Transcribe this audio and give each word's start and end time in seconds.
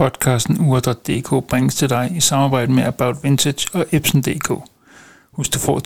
Podcasten 0.00 0.60
Ure.dk 0.60 1.48
bringes 1.48 1.74
til 1.74 1.90
dig 1.90 2.12
i 2.16 2.20
samarbejde 2.20 2.72
med 2.72 2.82
About 2.82 3.16
Vintage 3.24 3.68
og 3.72 3.86
Epson.dk. 3.92 4.52
Husk, 5.32 5.54
du 5.54 5.58
får 5.58 5.80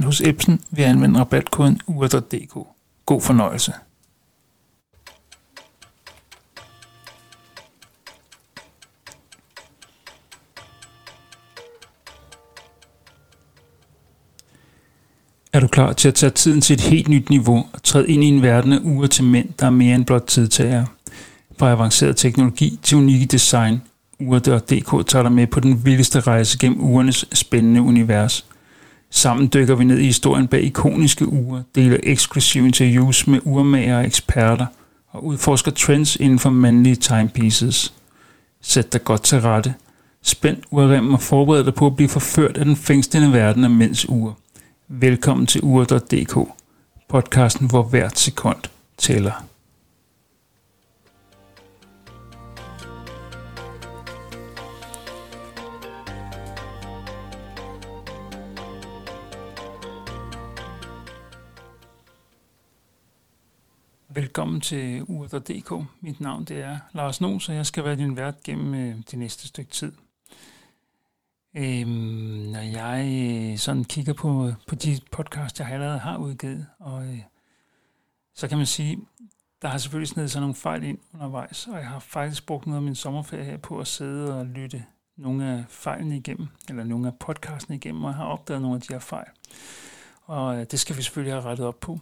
10% 0.00 0.04
hos 0.04 0.20
Epson 0.20 0.60
ved 0.70 0.84
at 0.84 0.90
anvende 0.90 1.20
rabatkoden 1.20 1.80
Ure.dk. 1.86 2.58
God 3.06 3.20
fornøjelse. 3.20 3.72
Er 15.52 15.60
du 15.60 15.66
klar 15.66 15.92
til 15.92 16.08
at 16.08 16.14
tage 16.14 16.30
tiden 16.30 16.60
til 16.60 16.74
et 16.74 16.80
helt 16.80 17.08
nyt 17.08 17.30
niveau 17.30 17.66
og 17.72 17.82
træde 17.82 18.08
ind 18.08 18.24
i 18.24 18.26
en 18.26 18.42
verden 18.42 18.72
af 18.72 18.80
uger 18.82 19.06
til 19.06 19.24
mænd, 19.24 19.48
der 19.60 19.66
er 19.66 19.70
mere 19.70 19.94
end 19.94 20.04
blot 20.04 20.24
tidtager? 20.26 20.84
Fra 21.58 21.70
avanceret 21.70 22.16
teknologi 22.16 22.78
til 22.82 22.98
unikke 22.98 23.26
design, 23.26 23.82
Ure.dk 24.20 25.06
tager 25.06 25.22
dig 25.22 25.32
med 25.32 25.46
på 25.46 25.60
den 25.60 25.84
vildeste 25.84 26.20
rejse 26.20 26.58
gennem 26.58 26.80
urenes 26.80 27.24
spændende 27.32 27.80
univers. 27.80 28.46
Sammen 29.10 29.50
dykker 29.54 29.74
vi 29.74 29.84
ned 29.84 29.98
i 29.98 30.04
historien 30.04 30.48
bag 30.48 30.62
ikoniske 30.62 31.28
ure, 31.28 31.62
deler 31.74 31.96
eksklusive 32.02 32.66
interviews 32.66 33.26
med 33.26 33.40
urmager 33.44 33.98
og 33.98 34.06
eksperter 34.06 34.66
og 35.10 35.24
udforsker 35.24 35.70
trends 35.70 36.16
inden 36.16 36.38
for 36.38 36.50
mandlige 36.50 36.96
timepieces. 36.96 37.94
Sæt 38.62 38.92
dig 38.92 39.04
godt 39.04 39.22
til 39.22 39.40
rette. 39.40 39.74
Spænd 40.22 40.56
urremmen 40.70 41.14
og 41.14 41.20
forbered 41.20 41.64
dig 41.64 41.74
på 41.74 41.86
at 41.86 41.96
blive 41.96 42.08
forført 42.08 42.56
af 42.56 42.64
den 42.64 42.76
fængslende 42.76 43.32
verden 43.32 43.64
af 43.64 43.70
mænds 43.70 44.08
ure. 44.08 44.34
Velkommen 44.88 45.46
til 45.46 45.60
ure.dk, 45.64 46.48
podcasten, 47.08 47.66
hvor 47.66 47.82
hvert 47.82 48.18
sekund 48.18 48.58
tæller. 48.98 49.44
Velkommen 64.14 64.60
til 64.60 65.04
ure.dk. 65.08 65.86
Mit 66.00 66.20
navn 66.20 66.44
det 66.44 66.60
er 66.60 66.78
Lars 66.92 67.20
Nås, 67.20 67.48
og 67.48 67.54
jeg 67.54 67.66
skal 67.66 67.84
være 67.84 67.96
din 67.96 68.16
vært 68.16 68.42
gennem 68.42 68.74
øh, 68.74 68.96
det 69.10 69.18
næste 69.18 69.48
stykke 69.48 69.70
tid. 69.70 69.92
Øhm, 71.56 71.88
når 72.52 72.60
jeg 72.60 73.08
øh, 73.52 73.58
sådan 73.58 73.84
kigger 73.84 74.12
på, 74.12 74.52
på 74.66 74.74
de 74.74 75.00
podcast, 75.10 75.60
jeg 75.60 75.70
allerede 75.70 75.98
har 75.98 76.16
udgivet, 76.16 76.66
og 76.78 77.06
øh, 77.06 77.18
så 78.34 78.48
kan 78.48 78.58
man 78.58 78.66
sige, 78.66 78.98
der 79.62 79.68
har 79.68 79.78
selvfølgelig 79.78 80.08
snedet 80.08 80.30
sig 80.30 80.40
nogle 80.40 80.54
fejl 80.54 80.84
ind 80.84 80.98
undervejs, 81.14 81.66
og 81.66 81.76
jeg 81.76 81.88
har 81.88 81.98
faktisk 81.98 82.46
brugt 82.46 82.66
noget 82.66 82.78
af 82.78 82.82
min 82.82 82.94
sommerferie 82.94 83.44
her 83.44 83.56
på 83.56 83.78
at 83.80 83.86
sidde 83.86 84.38
og 84.38 84.46
lytte 84.46 84.84
nogle 85.16 85.44
af 85.44 85.64
fejlene 85.68 86.16
igennem, 86.16 86.48
eller 86.68 86.84
nogle 86.84 87.06
af 87.06 87.14
podcastene 87.14 87.76
igennem, 87.76 88.04
og 88.04 88.10
jeg 88.10 88.16
har 88.16 88.26
opdaget 88.26 88.62
nogle 88.62 88.76
af 88.76 88.80
de 88.82 88.92
her 88.92 89.00
fejl. 89.00 89.28
Og 90.22 90.56
øh, 90.56 90.66
det 90.70 90.80
skal 90.80 90.96
vi 90.96 91.02
selvfølgelig 91.02 91.34
have 91.34 91.44
rettet 91.44 91.66
op 91.66 91.80
på. 91.80 92.00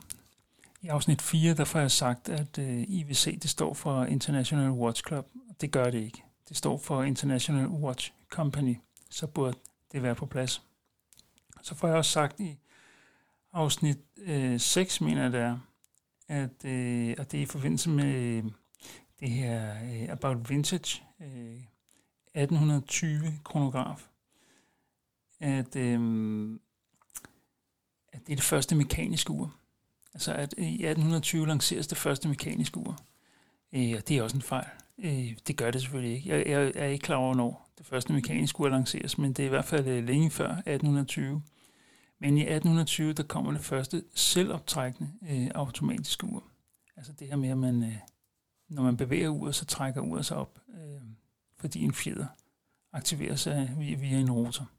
I 0.83 0.89
afsnit 0.89 1.23
4, 1.23 1.55
der 1.55 1.65
får 1.65 1.79
jeg 1.79 1.91
sagt, 1.91 2.29
at 2.29 2.59
øh, 2.59 2.85
IWC 2.89 3.41
det 3.41 3.51
står 3.51 3.75
for 3.75 4.05
International 4.05 4.71
Watch 4.71 5.03
Club, 5.07 5.29
det 5.61 5.73
gør 5.73 5.91
det 5.91 5.99
ikke. 5.99 6.25
Det 6.49 6.57
står 6.57 6.79
for 6.79 7.03
International 7.03 7.67
Watch 7.67 8.13
Company 8.31 8.77
så 9.13 9.27
burde 9.27 9.59
det 9.93 10.03
være 10.03 10.15
på 10.15 10.27
plads. 10.27 10.63
Så 11.63 11.75
får 11.75 11.89
jeg 11.89 11.97
også 11.97 12.11
sagt 12.11 12.41
i 12.41 12.59
afsnit 13.53 13.99
øh, 14.17 14.61
6, 14.61 15.01
mener 15.01 15.23
jeg 15.23 15.33
det 15.33 15.41
er, 15.41 15.59
at, 16.29 16.65
øh, 16.65 17.15
at 17.19 17.33
det 17.33 17.39
er 17.39 17.43
i 17.43 17.47
forbindelse 17.47 17.91
med 17.91 18.15
øh, 18.15 18.45
det 19.21 19.31
her 19.31 19.75
øh, 19.85 20.09
About 20.09 20.51
Vintage 20.51 21.03
øh, 21.21 21.61
1820 22.35 23.39
kronograf, 23.45 24.09
at, 25.41 25.77
øh, 25.77 26.59
at 28.13 28.21
det 28.27 28.33
er 28.33 28.37
det 28.37 28.43
første 28.43 28.75
mekaniske 28.75 29.31
ur. 29.31 29.57
Altså 30.15 30.33
at 30.33 30.55
øh, 30.59 30.65
i 30.65 30.75
1820 30.75 31.47
lanceres 31.47 31.87
det 31.87 31.99
første 31.99 32.29
mekaniske 32.29 32.79
ur. 32.79 32.99
Øh, 33.73 33.95
og 33.97 34.09
det 34.09 34.19
er 34.19 34.23
også 34.23 34.37
en 34.37 34.43
fejl. 34.43 34.67
Øh, 34.99 35.37
det 35.47 35.57
gør 35.57 35.71
det 35.71 35.81
selvfølgelig 35.81 36.17
ikke. 36.17 36.29
Jeg, 36.29 36.47
jeg 36.47 36.73
er 36.75 36.87
ikke 36.87 37.03
klar 37.03 37.17
over, 37.17 37.35
når 37.35 37.69
det 37.79 37.87
første 37.87 38.13
mekaniske 38.13 38.61
ur 38.61 38.69
lanceres, 38.69 39.19
men 39.19 39.33
det 39.33 39.43
er 39.43 39.47
i 39.47 39.49
hvert 39.49 39.65
fald 39.65 39.87
øh, 39.87 40.05
længe 40.05 40.31
før 40.31 40.49
1820. 40.49 41.43
Men 42.19 42.39
i 42.39 42.41
1820, 42.41 43.13
der 43.13 43.23
kommer 43.23 43.53
det 43.53 43.61
første 43.61 44.05
selvoptrækkende 44.15 45.11
øh, 45.31 45.51
automatiske 45.55 46.27
ur. 46.27 46.45
Altså 46.97 47.13
det 47.13 47.29
her 47.29 47.37
med, 47.37 47.49
at 47.49 47.59
man, 47.59 47.83
øh, 47.83 47.97
når 48.69 48.83
man 48.83 48.97
bevæger 48.97 49.29
uret, 49.29 49.55
så 49.55 49.65
trækker 49.65 50.01
uret 50.01 50.27
sig 50.27 50.37
op, 50.37 50.59
øh, 50.75 51.03
fordi 51.59 51.83
en 51.83 51.95
fjeder 51.95 52.27
aktiverer 52.93 53.37
sig 53.37 53.75
via, 53.79 53.97
via 53.97 54.19
en 54.19 54.31
rotor. 54.31 54.71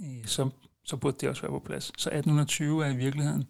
Øh, 0.00 0.26
så, 0.26 0.50
så 0.84 0.96
burde 0.96 1.16
det 1.20 1.28
også 1.28 1.42
være 1.42 1.50
på 1.50 1.58
plads. 1.58 1.84
Så 1.84 2.08
1820 2.08 2.86
er 2.86 2.90
i 2.90 2.96
virkeligheden 2.96 3.44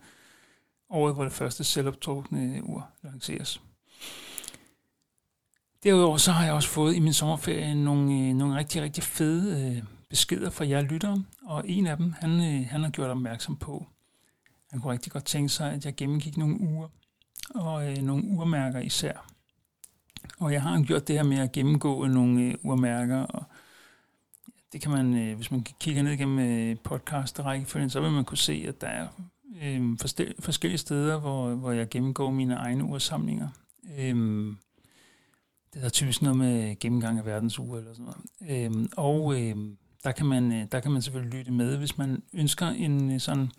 året, 0.94 1.14
hvor 1.14 1.24
det 1.24 1.32
første 1.32 1.64
selvoptrukne 1.64 2.60
ur 2.64 2.88
lanceres. 3.02 3.60
Derudover 5.82 6.16
så 6.16 6.32
har 6.32 6.44
jeg 6.44 6.54
også 6.54 6.68
fået 6.68 6.94
i 6.94 7.00
min 7.00 7.12
sommerferie 7.12 7.74
nogle, 7.74 8.14
øh, 8.14 8.34
nogle 8.34 8.56
rigtig, 8.56 8.82
rigtig 8.82 9.04
fede 9.04 9.76
øh, 9.76 9.82
beskeder 10.08 10.50
fra 10.50 10.68
jer 10.68 10.80
lyttere, 10.80 11.24
og 11.42 11.64
en 11.68 11.86
af 11.86 11.96
dem, 11.96 12.12
han, 12.20 12.30
øh, 12.30 12.66
han 12.70 12.82
har 12.82 12.90
gjort 12.90 13.10
opmærksom 13.10 13.56
på, 13.56 13.86
han 14.70 14.80
kunne 14.80 14.92
rigtig 14.92 15.12
godt 15.12 15.24
tænke 15.24 15.48
sig, 15.48 15.72
at 15.72 15.84
jeg 15.84 15.94
gennemgik 15.96 16.36
nogle 16.36 16.60
uger, 16.60 16.88
og 17.54 17.90
øh, 17.90 17.96
nogle 17.96 18.24
urmærker 18.24 18.80
især. 18.80 19.26
Og 20.38 20.52
jeg 20.52 20.62
har 20.62 20.82
gjort 20.82 21.08
det 21.08 21.16
her 21.16 21.22
med 21.22 21.38
at 21.38 21.52
gennemgå 21.52 22.06
nogle 22.06 22.42
øh, 22.42 22.54
urmærker, 22.62 23.22
og 23.22 23.44
det 24.72 24.82
kan 24.82 24.90
man, 24.90 25.16
øh, 25.16 25.36
hvis 25.36 25.50
man 25.50 25.62
kigger 25.80 26.02
ned 26.02 26.16
gennem 26.16 26.38
øh, 26.38 26.76
podcast-rækkefølgen, 26.84 27.90
så 27.90 28.00
vil 28.00 28.10
man 28.10 28.24
kunne 28.24 28.38
se, 28.38 28.64
at 28.68 28.80
der 28.80 28.86
er 28.86 29.08
øh, 29.62 29.98
forskellige 30.40 30.78
steder, 30.78 31.20
hvor, 31.20 31.54
hvor 31.54 31.72
jeg 31.72 31.88
gennemgår 31.88 32.30
mine 32.30 32.54
egne 32.54 32.84
ursamlinger. 32.84 33.48
Øh, 33.98 34.56
det 35.74 35.84
er 35.84 35.88
typisk 35.88 36.22
noget 36.22 36.38
med 36.38 36.78
gennemgang 36.78 37.18
af 37.18 37.26
verdensure 37.26 37.78
eller 37.78 37.94
sådan 37.94 38.04
noget. 38.04 38.82
Øh, 38.82 38.88
og 38.96 39.40
øh, 39.40 39.56
der, 40.04 40.12
kan 40.12 40.26
man, 40.26 40.52
øh, 40.52 40.66
der 40.72 40.80
kan 40.80 40.92
man 40.92 41.02
selvfølgelig 41.02 41.38
lytte 41.38 41.52
med, 41.52 41.76
hvis 41.76 41.98
man 41.98 42.22
ønsker 42.32 42.66
en 42.66 43.10
øh, 43.10 43.20
sådan 43.20 43.50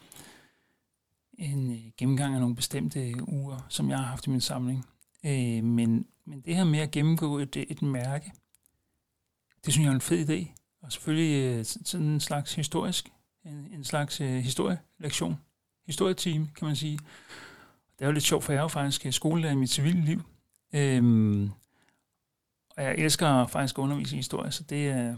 en 1.34 1.72
øh, 1.72 1.92
gennemgang 1.98 2.34
af 2.34 2.40
nogle 2.40 2.56
bestemte 2.56 3.14
uger, 3.28 3.66
som 3.70 3.90
jeg 3.90 3.98
har 3.98 4.06
haft 4.06 4.28
i 4.28 4.30
min 4.30 4.42
samling. 4.42 4.86
Øh, 5.26 5.64
men, 5.64 6.06
men 6.26 6.42
det 6.42 6.56
her 6.56 6.64
med 6.64 6.80
at 6.80 6.92
gennemgå 6.92 7.40
et, 7.40 7.66
et 7.70 7.82
mærke, 7.82 8.32
det 9.66 9.74
synes 9.74 9.86
jeg 9.86 9.92
er 9.92 9.96
en 9.96 10.02
fed 10.02 10.30
idé. 10.30 10.62
Og 10.82 10.92
selvfølgelig 10.92 11.66
sådan 11.66 12.08
en 12.08 12.20
slags 12.20 12.56
historisk, 12.56 13.10
en, 13.46 13.68
en 13.72 13.84
slags 13.84 14.22
uh, 14.22 14.28
historielektion, 14.28 15.36
historieteam, 15.86 16.48
kan 16.56 16.68
man 16.68 16.76
sige. 16.76 17.00
Det 17.98 18.02
er 18.02 18.06
jo 18.06 18.12
lidt 18.12 18.24
sjovt, 18.24 18.44
for 18.44 18.52
jeg 18.52 18.60
er 18.60 18.64
jo 18.64 18.68
faktisk 18.68 19.06
øh, 19.06 19.14
skolelærer 19.14 19.54
i 19.54 19.56
mit 19.56 19.70
civile 19.70 20.06
liv. 20.06 20.22
Øhm, 20.74 21.52
og 22.78 22.84
jeg 22.84 22.96
elsker 22.98 23.48
faktisk 23.48 23.78
at 23.78 23.82
undervise 23.82 24.16
i 24.16 24.18
historie, 24.18 24.52
så 24.52 24.64
det 24.64 24.88
er, 24.88 25.16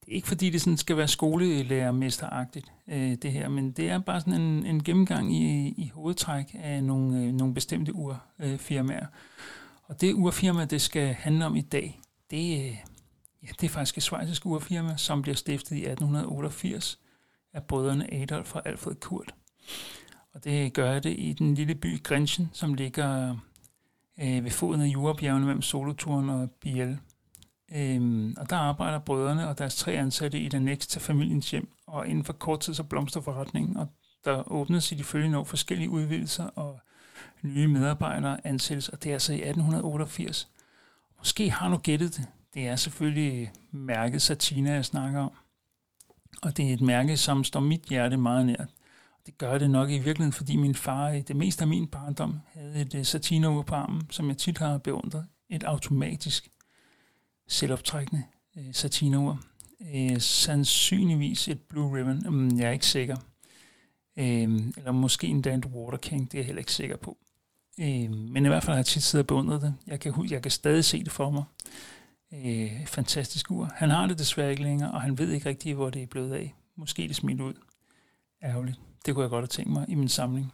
det 0.00 0.12
er 0.12 0.16
ikke 0.16 0.28
fordi, 0.28 0.50
det 0.50 0.60
sådan 0.60 0.76
skal 0.76 0.96
være 0.96 1.08
skolelærermesteragtigt, 1.08 2.72
øh, 2.88 3.14
det 3.22 3.32
her, 3.32 3.48
men 3.48 3.72
det 3.72 3.90
er 3.90 3.98
bare 3.98 4.20
sådan 4.20 4.40
en, 4.40 4.66
en 4.66 4.84
gennemgang 4.84 5.34
i, 5.34 5.68
i 5.68 5.90
hovedtræk 5.94 6.56
af 6.58 6.84
nogle, 6.84 7.22
øh, 7.22 7.32
nogle 7.32 7.54
bestemte 7.54 7.92
urfirmaer. 7.94 9.06
Og 9.84 10.00
det 10.00 10.12
urfirma, 10.14 10.64
det 10.64 10.80
skal 10.80 11.14
handle 11.14 11.46
om 11.46 11.56
i 11.56 11.60
dag, 11.60 12.00
det, 12.30 12.58
øh, 12.58 12.76
ja, 13.42 13.48
det 13.60 13.64
er 13.64 13.68
faktisk 13.68 13.96
et 13.96 14.02
svejsisk 14.02 14.46
urfirma, 14.46 14.96
som 14.96 15.22
bliver 15.22 15.36
stiftet 15.36 15.76
i 15.76 15.86
1888 15.86 16.98
af 17.52 17.64
brødrene 17.64 18.14
Adolf 18.14 18.54
og 18.54 18.68
Alfred 18.68 18.94
Kurt. 18.94 19.34
Og 20.34 20.44
det 20.44 20.72
gør 20.72 20.98
det 20.98 21.14
i 21.18 21.32
den 21.32 21.54
lille 21.54 21.74
by 21.74 22.02
Grinchen, 22.02 22.50
som 22.52 22.74
ligger 22.74 23.36
øh, 24.20 24.44
ved 24.44 24.50
foden 24.50 24.80
af 24.80 24.86
Jurabjergene 24.86 25.46
mellem 25.46 25.62
Soloturen 25.62 26.30
og 26.30 26.50
Biel. 26.50 26.98
Øhm, 27.74 28.34
og 28.36 28.50
der 28.50 28.56
arbejder 28.56 28.98
brødrene 28.98 29.48
og 29.48 29.58
deres 29.58 29.76
tre 29.76 29.92
ansatte 29.92 30.40
i 30.40 30.48
den 30.48 30.62
næste 30.62 31.00
familiens 31.00 31.50
hjem, 31.50 31.68
og 31.86 32.08
inden 32.08 32.24
for 32.24 32.32
kort 32.32 32.60
tid 32.60 32.74
så 32.74 32.82
blomster 32.82 33.20
forretningen, 33.20 33.76
og 33.76 33.88
der 34.24 34.52
åbnes 34.52 34.92
i 34.92 34.94
de 34.94 35.04
følgende 35.04 35.38
år 35.38 35.44
forskellige 35.44 35.90
udvidelser, 35.90 36.44
og 36.44 36.80
nye 37.42 37.68
medarbejdere 37.68 38.46
ansættes, 38.46 38.88
og 38.88 39.02
det 39.02 39.08
er 39.10 39.14
altså 39.14 39.32
i 39.32 39.36
1888. 39.36 40.48
Måske 41.18 41.50
har 41.50 41.68
du 41.68 41.76
gættet 41.76 42.16
det. 42.16 42.26
Det 42.54 42.66
er 42.66 42.76
selvfølgelig 42.76 43.52
mærket 43.70 44.22
Satina, 44.22 44.72
jeg 44.72 44.84
snakker 44.84 45.20
om. 45.20 45.32
Og 46.42 46.56
det 46.56 46.70
er 46.70 46.74
et 46.74 46.80
mærke, 46.80 47.16
som 47.16 47.44
står 47.44 47.60
mit 47.60 47.82
hjerte 47.82 48.16
meget 48.16 48.46
nært. 48.46 48.68
Det 49.28 49.38
gør 49.38 49.58
det 49.58 49.70
nok 49.70 49.90
i 49.90 49.98
virkeligheden, 49.98 50.32
fordi 50.32 50.56
min 50.56 50.74
far 50.74 51.10
i 51.10 51.20
det 51.20 51.36
meste 51.36 51.62
af 51.62 51.68
min 51.68 51.86
barndom 51.86 52.40
havde 52.52 52.80
et 52.80 52.94
uh, 53.46 53.64
på 53.64 53.74
armen, 53.74 54.02
som 54.10 54.28
jeg 54.28 54.36
tit 54.36 54.58
har 54.58 54.78
beundret. 54.78 55.26
Et 55.50 55.64
automatisk 55.64 56.48
selvoptrækkende 57.48 58.22
øh, 58.58 58.74
satina 58.74 59.36
Øh, 59.94 60.20
sandsynligvis 60.20 61.48
et 61.48 61.60
Blue 61.60 61.98
Ribbon, 61.98 62.26
um, 62.26 62.58
jeg 62.58 62.68
er 62.68 62.70
ikke 62.70 62.86
sikker. 62.86 63.16
Øh, 64.18 64.58
eller 64.76 64.92
måske 64.92 65.26
endda 65.26 65.54
et 65.54 65.66
Water 65.66 65.98
King, 65.98 66.32
det 66.32 66.38
er 66.38 66.42
jeg 66.42 66.46
heller 66.46 66.60
ikke 66.60 66.72
sikker 66.72 66.96
på. 66.96 67.18
Øh, 67.80 68.10
men 68.10 68.44
i 68.44 68.48
hvert 68.48 68.62
fald 68.62 68.72
har 68.72 68.78
jeg 68.78 68.86
tit 68.86 69.02
siddet 69.02 69.24
og 69.24 69.26
beundret 69.26 69.62
det. 69.62 69.74
Jeg 69.86 70.00
kan, 70.00 70.28
jeg 70.30 70.42
kan 70.42 70.50
stadig 70.50 70.84
se 70.84 71.04
det 71.04 71.12
for 71.12 71.30
mig. 71.30 71.44
øh, 72.32 72.86
fantastisk 72.86 73.50
ur. 73.50 73.70
Han 73.74 73.90
har 73.90 74.06
det 74.06 74.18
desværre 74.18 74.50
ikke 74.50 74.62
længere, 74.62 74.90
og 74.90 75.02
han 75.02 75.18
ved 75.18 75.32
ikke 75.32 75.48
rigtig, 75.48 75.74
hvor 75.74 75.90
det 75.90 76.02
er 76.02 76.06
blevet 76.06 76.34
af. 76.34 76.54
Måske 76.76 77.08
det 77.08 77.16
smidt 77.16 77.40
ud. 77.40 77.54
Ærgerligt. 78.42 78.87
Det 79.06 79.14
kunne 79.14 79.22
jeg 79.22 79.30
godt 79.30 79.42
have 79.42 79.46
tænkt 79.46 79.72
mig 79.72 79.84
i 79.88 79.94
min 79.94 80.08
samling. 80.08 80.52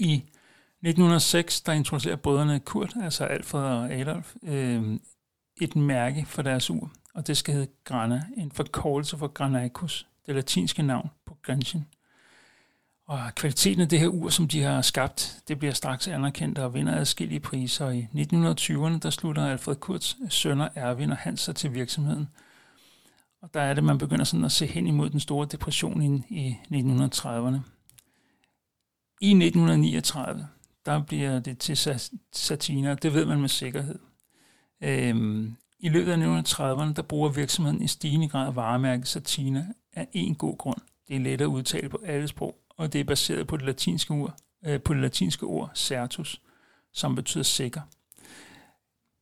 I 0.00 0.14
1906, 0.14 1.60
der 1.60 1.72
introducerer 1.72 2.16
brødrene 2.16 2.60
Kurt, 2.60 2.94
altså 3.02 3.24
Alfred 3.24 3.62
og 3.62 3.92
Adolf, 3.92 4.34
øh, 4.42 4.98
et 5.60 5.76
mærke 5.76 6.26
for 6.28 6.42
deres 6.42 6.70
ur, 6.70 6.92
og 7.14 7.26
det 7.26 7.36
skal 7.36 7.54
hedde 7.54 7.68
Grana, 7.84 8.24
en 8.36 8.52
forkortelse 8.52 9.18
for 9.18 9.28
Granicus, 9.28 10.06
det 10.26 10.34
latinske 10.34 10.82
navn 10.82 11.10
på 11.26 11.36
Granchen. 11.42 11.86
Og 13.08 13.20
kvaliteten 13.36 13.82
af 13.82 13.88
det 13.88 14.00
her 14.00 14.08
ur, 14.08 14.28
som 14.28 14.48
de 14.48 14.62
har 14.62 14.82
skabt, 14.82 15.38
det 15.48 15.58
bliver 15.58 15.74
straks 15.74 16.08
anerkendt 16.08 16.58
og 16.58 16.74
vinder 16.74 16.96
adskillige 16.96 17.40
priser. 17.40 17.90
I 17.90 18.08
1920'erne, 18.14 18.98
der 18.98 19.10
slutter 19.10 19.46
Alfred 19.46 19.76
Kurts 19.76 20.16
sønner 20.28 20.68
Erwin 20.74 21.10
og 21.10 21.16
Hans 21.16 21.40
sig 21.40 21.56
til 21.56 21.74
virksomheden. 21.74 22.28
Og 23.42 23.54
der 23.54 23.60
er 23.60 23.74
det, 23.74 23.84
man 23.84 23.98
begynder 23.98 24.24
sådan 24.24 24.44
at 24.44 24.52
se 24.52 24.66
hen 24.66 24.86
imod 24.86 25.10
den 25.10 25.20
store 25.20 25.46
depression 25.46 26.02
i 26.30 26.50
1930'erne. 26.50 27.58
I 29.20 29.30
1939, 29.30 30.48
der 30.86 31.02
bliver 31.02 31.40
det 31.40 31.58
til 31.58 32.00
Satina, 32.32 32.94
det 32.94 33.14
ved 33.14 33.24
man 33.24 33.40
med 33.40 33.48
sikkerhed. 33.48 33.98
Øhm, 34.82 35.56
I 35.78 35.88
løbet 35.88 36.12
af 36.12 36.16
1930'erne, 36.16 36.92
der 36.92 37.02
bruger 37.02 37.28
virksomheden 37.28 37.82
i 37.82 37.86
stigende 37.86 38.28
grad 38.28 38.52
varemærket 38.52 39.08
Satina 39.08 39.66
af 39.92 40.08
en 40.12 40.34
god 40.34 40.58
grund. 40.58 40.78
Det 41.08 41.16
er 41.16 41.20
let 41.20 41.40
at 41.40 41.46
udtale 41.46 41.88
på 41.88 42.00
alle 42.04 42.28
sprog, 42.28 42.58
og 42.76 42.92
det 42.92 43.00
er 43.00 43.04
baseret 43.04 43.46
på 43.46 43.56
det 43.56 43.66
latinske 43.66 44.14
ord, 44.14 44.36
øh, 44.66 44.80
på 44.80 44.94
det 44.94 45.02
latinske 45.02 45.46
ord 45.46 45.70
certus, 45.74 46.40
som 46.92 47.14
betyder 47.14 47.44
sikker. 47.44 47.80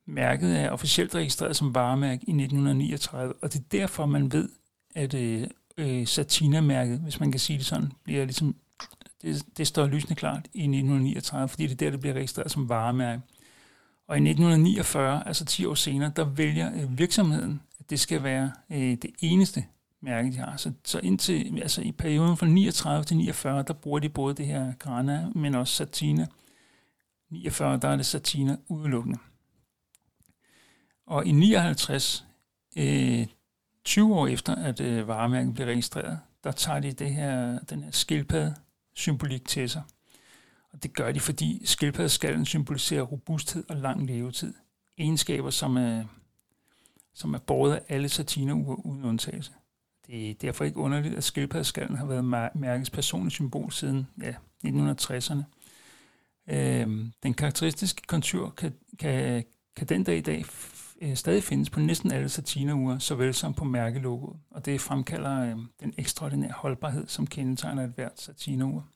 Mærket 0.06 0.60
er 0.60 0.70
officielt 0.70 1.14
registreret 1.14 1.56
som 1.56 1.74
varemærke 1.74 2.24
i 2.26 2.30
1939, 2.30 3.34
og 3.42 3.52
det 3.52 3.58
er 3.58 3.64
derfor, 3.72 4.06
man 4.06 4.32
ved, 4.32 4.48
at 4.94 5.14
øh, 5.14 5.46
øh, 5.78 6.06
Satina-mærket, 6.06 6.98
hvis 6.98 7.20
man 7.20 7.30
kan 7.30 7.40
sige 7.40 7.58
det 7.58 7.66
sådan, 7.66 7.92
bliver 8.04 8.24
ligesom, 8.24 8.56
det, 9.22 9.44
det 9.56 9.66
står 9.66 9.86
lysende 9.86 10.14
klart 10.14 10.48
i 10.54 10.60
1939, 10.60 11.48
fordi 11.48 11.62
det 11.62 11.72
er 11.72 11.76
der, 11.76 11.90
det 11.90 12.00
bliver 12.00 12.14
registreret 12.14 12.50
som 12.50 12.68
varemærke. 12.68 13.22
Og 14.08 14.16
i 14.16 14.20
1949, 14.20 15.26
altså 15.26 15.44
10 15.44 15.66
år 15.66 15.74
senere, 15.74 16.12
der 16.16 16.24
vælger 16.24 16.72
øh, 16.74 16.98
virksomheden, 16.98 17.60
at 17.80 17.90
det 17.90 18.00
skal 18.00 18.22
være 18.22 18.52
øh, 18.70 18.78
det 18.78 19.10
eneste 19.18 19.64
mærke, 20.00 20.32
de 20.32 20.36
har. 20.36 20.56
Så, 20.56 20.72
så 20.84 21.00
indtil, 21.02 21.58
altså 21.62 21.82
i 21.82 21.92
perioden 21.92 22.36
fra 22.36 22.46
39 22.46 23.04
til 23.04 23.16
49, 23.16 23.62
der 23.62 23.72
bruger 23.72 23.98
de 23.98 24.08
både 24.08 24.34
det 24.34 24.46
her 24.46 24.72
Grana, 24.78 25.28
men 25.34 25.54
også 25.54 25.74
Satina. 25.74 26.26
49, 27.30 27.78
der 27.78 27.88
er 27.88 27.96
det 27.96 28.06
Satina 28.06 28.56
udelukkende. 28.68 29.18
Og 31.06 31.26
i 31.26 31.32
59, 31.32 32.26
øh, 32.76 33.26
20 33.84 34.14
år 34.14 34.26
efter, 34.26 34.54
at 34.54 34.80
øh, 34.80 35.08
varemærket 35.08 35.54
blev 35.54 35.66
registreret, 35.66 36.18
der 36.44 36.52
tager 36.52 36.80
de 36.80 36.92
det 36.92 37.14
her, 37.14 37.58
den 37.58 37.82
her 37.82 37.90
skildpadde 37.90 38.54
symbolik 38.94 39.44
til 39.44 39.70
sig. 39.70 39.82
Og 40.72 40.82
det 40.82 40.94
gør 40.94 41.12
de, 41.12 41.20
fordi 41.20 41.62
skildpaddeskallen 41.66 42.46
symboliserer 42.46 43.02
robusthed 43.02 43.64
og 43.68 43.76
lang 43.76 44.06
levetid. 44.06 44.54
Egenskaber, 44.98 45.50
som 45.50 45.76
er, 45.76 46.04
som 47.14 47.34
er 47.34 47.38
båret 47.38 47.74
af 47.74 47.82
alle 47.88 48.08
satineuger 48.08 48.86
uden 48.86 49.04
undtagelse. 49.04 49.52
Det 50.06 50.30
er 50.30 50.34
derfor 50.34 50.64
ikke 50.64 50.76
underligt, 50.76 51.14
at 51.14 51.24
skildpaddeskallen 51.24 51.96
har 51.96 52.06
været 52.06 52.54
mærkets 52.54 52.90
personlige 52.90 53.30
symbol 53.30 53.72
siden 53.72 54.06
ja, 54.22 54.34
1960'erne. 54.66 55.42
Øhm, 56.48 57.12
den 57.22 57.34
karakteristiske 57.34 58.02
kontur 58.06 58.50
kan, 58.50 58.74
kan, 58.98 59.44
kan 59.76 59.86
den 59.86 60.04
dag 60.04 60.16
i 60.16 60.20
dag 60.20 60.44
øh, 61.04 61.16
stadig 61.16 61.42
findes 61.42 61.70
på 61.70 61.80
næsten 61.80 62.12
alle 62.12 62.28
satineure, 62.28 63.00
såvel 63.00 63.34
som 63.34 63.54
på 63.54 63.64
mærkelogoet, 63.64 64.36
og 64.50 64.64
det 64.64 64.80
fremkalder 64.80 65.40
øh, 65.40 65.56
den 65.80 65.94
ekstraordinære 65.98 66.52
holdbarhed, 66.52 67.06
som 67.06 67.26
kendetegner 67.26 67.84
et 67.84 67.92
hvert 67.94 68.20
satinerur. 68.20 68.86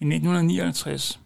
I 0.00 0.04
1959, 0.04 1.20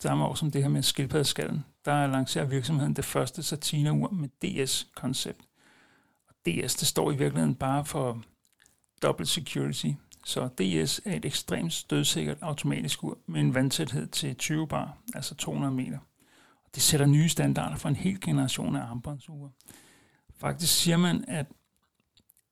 samme 0.00 0.24
år 0.24 0.34
som 0.34 0.50
det 0.50 0.62
her 0.62 0.68
med 0.68 0.82
skildpaddeskallen, 0.82 1.64
der 1.84 2.06
lancerer 2.06 2.44
virksomheden 2.44 2.96
det 2.96 3.04
første 3.04 3.42
satineur 3.42 4.10
med 4.10 4.28
DS-koncept. 4.28 5.40
Og 6.28 6.34
DS, 6.46 6.74
det 6.74 6.86
står 6.86 7.12
i 7.12 7.16
virkeligheden 7.16 7.54
bare 7.54 7.84
for 7.84 8.22
Double 9.02 9.26
Security. 9.26 9.90
Så 10.24 10.48
DS 10.48 11.00
er 11.04 11.16
et 11.16 11.24
ekstremt 11.24 11.72
stødsikkert 11.72 12.38
automatisk 12.40 13.04
ur 13.04 13.18
med 13.26 13.40
en 13.40 13.54
vandtæthed 13.54 14.06
til 14.06 14.36
20 14.36 14.68
bar, 14.68 14.96
altså 15.14 15.34
200 15.34 15.74
meter. 15.74 15.98
Det 16.74 16.82
sætter 16.82 17.06
nye 17.06 17.28
standarder 17.28 17.76
for 17.76 17.88
en 17.88 17.96
hel 17.96 18.20
generation 18.20 18.76
af 18.76 18.80
armbåndsure. 18.80 19.50
Faktisk 20.36 20.74
siger 20.82 20.96
man, 20.96 21.24
at 21.28 21.46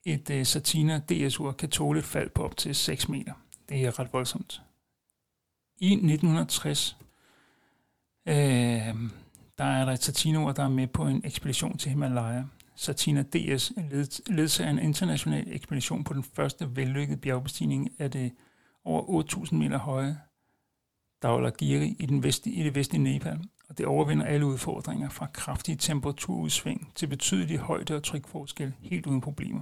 et 0.05 0.29
uh, 0.29 0.43
Satina 0.43 1.01
DS-ur 1.09 1.51
kan 1.51 1.69
tåle 1.69 1.99
et 1.99 2.05
fald 2.05 2.29
på 2.29 2.43
op 2.43 2.57
til 2.57 2.75
6 2.75 3.09
meter. 3.09 3.33
Det 3.69 3.85
er 3.85 3.99
ret 3.99 4.13
voldsomt. 4.13 4.61
I 5.79 5.91
1960, 5.91 6.97
øh, 8.25 8.35
der 9.57 9.63
er 9.63 9.85
der 9.85 9.91
et 9.91 10.03
Satina-ur, 10.03 10.51
der 10.51 10.63
er 10.63 10.69
med 10.69 10.87
på 10.87 11.07
en 11.07 11.21
ekspedition 11.25 11.77
til 11.77 11.89
Himalaya. 11.89 12.43
Satina 12.75 13.23
DS 13.23 13.71
ledsager 14.27 14.69
en 14.69 14.79
international 14.79 15.43
ekspedition 15.47 16.03
på 16.03 16.13
den 16.13 16.23
første 16.23 16.75
vellykkede 16.75 17.17
bjergbestigning 17.17 17.89
af 17.99 18.11
det 18.11 18.31
over 18.83 19.23
8.000 19.23 19.55
meter 19.55 19.77
høje 19.77 20.17
Dhaulagiri 21.21 21.95
i, 21.99 22.05
den 22.05 22.23
vestlige, 22.23 22.55
i 22.55 22.63
det 22.63 22.75
vestlige 22.75 23.03
Nepal, 23.03 23.39
og 23.71 23.77
det 23.77 23.85
overvinder 23.85 24.25
alle 24.25 24.45
udfordringer 24.45 25.09
fra 25.09 25.27
kraftige 25.33 25.75
temperaturudsving 25.75 26.91
til 26.95 27.07
betydelige 27.07 27.57
højde- 27.57 27.95
og 27.95 28.03
trykforskel 28.03 28.73
helt 28.81 29.07
uden 29.07 29.21
problemer. 29.21 29.61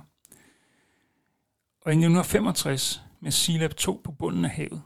Og 1.82 1.92
i 1.92 1.96
1965 1.96 3.04
med 3.20 3.32
Sealab 3.32 3.74
2 3.76 4.02
på 4.04 4.12
bunden 4.12 4.46
af 4.46 4.52
havet, 4.52 4.82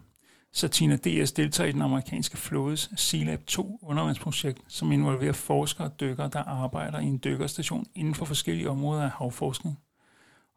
Satina 0.51 0.95
DS 0.95 1.31
deltager 1.31 1.67
i 1.67 1.71
den 1.71 1.81
amerikanske 1.81 2.37
flådes 2.37 2.89
Sealab 2.95 3.45
2 3.47 3.79
undervandsprojekt, 3.81 4.59
som 4.67 4.91
involverer 4.91 5.33
forskere 5.33 5.87
og 5.87 5.99
dykkere, 5.99 6.29
der 6.33 6.43
arbejder 6.43 6.99
i 6.99 7.05
en 7.05 7.21
dykkerstation 7.23 7.85
inden 7.95 8.15
for 8.15 8.25
forskellige 8.25 8.69
områder 8.69 9.03
af 9.03 9.11
havforskning. 9.11 9.79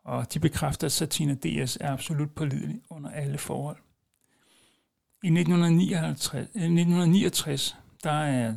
Og 0.04 0.34
de 0.34 0.40
bekræfter, 0.40 0.86
at 0.86 0.92
Satina 0.92 1.34
DS 1.34 1.78
er 1.80 1.92
absolut 1.92 2.30
pålidelig 2.30 2.80
under 2.90 3.10
alle 3.10 3.38
forhold. 3.38 3.76
I 5.22 5.26
1959, 5.26 6.46
1969 6.46 7.76
eh, 7.78 7.85
der 8.06 8.12
er 8.12 8.54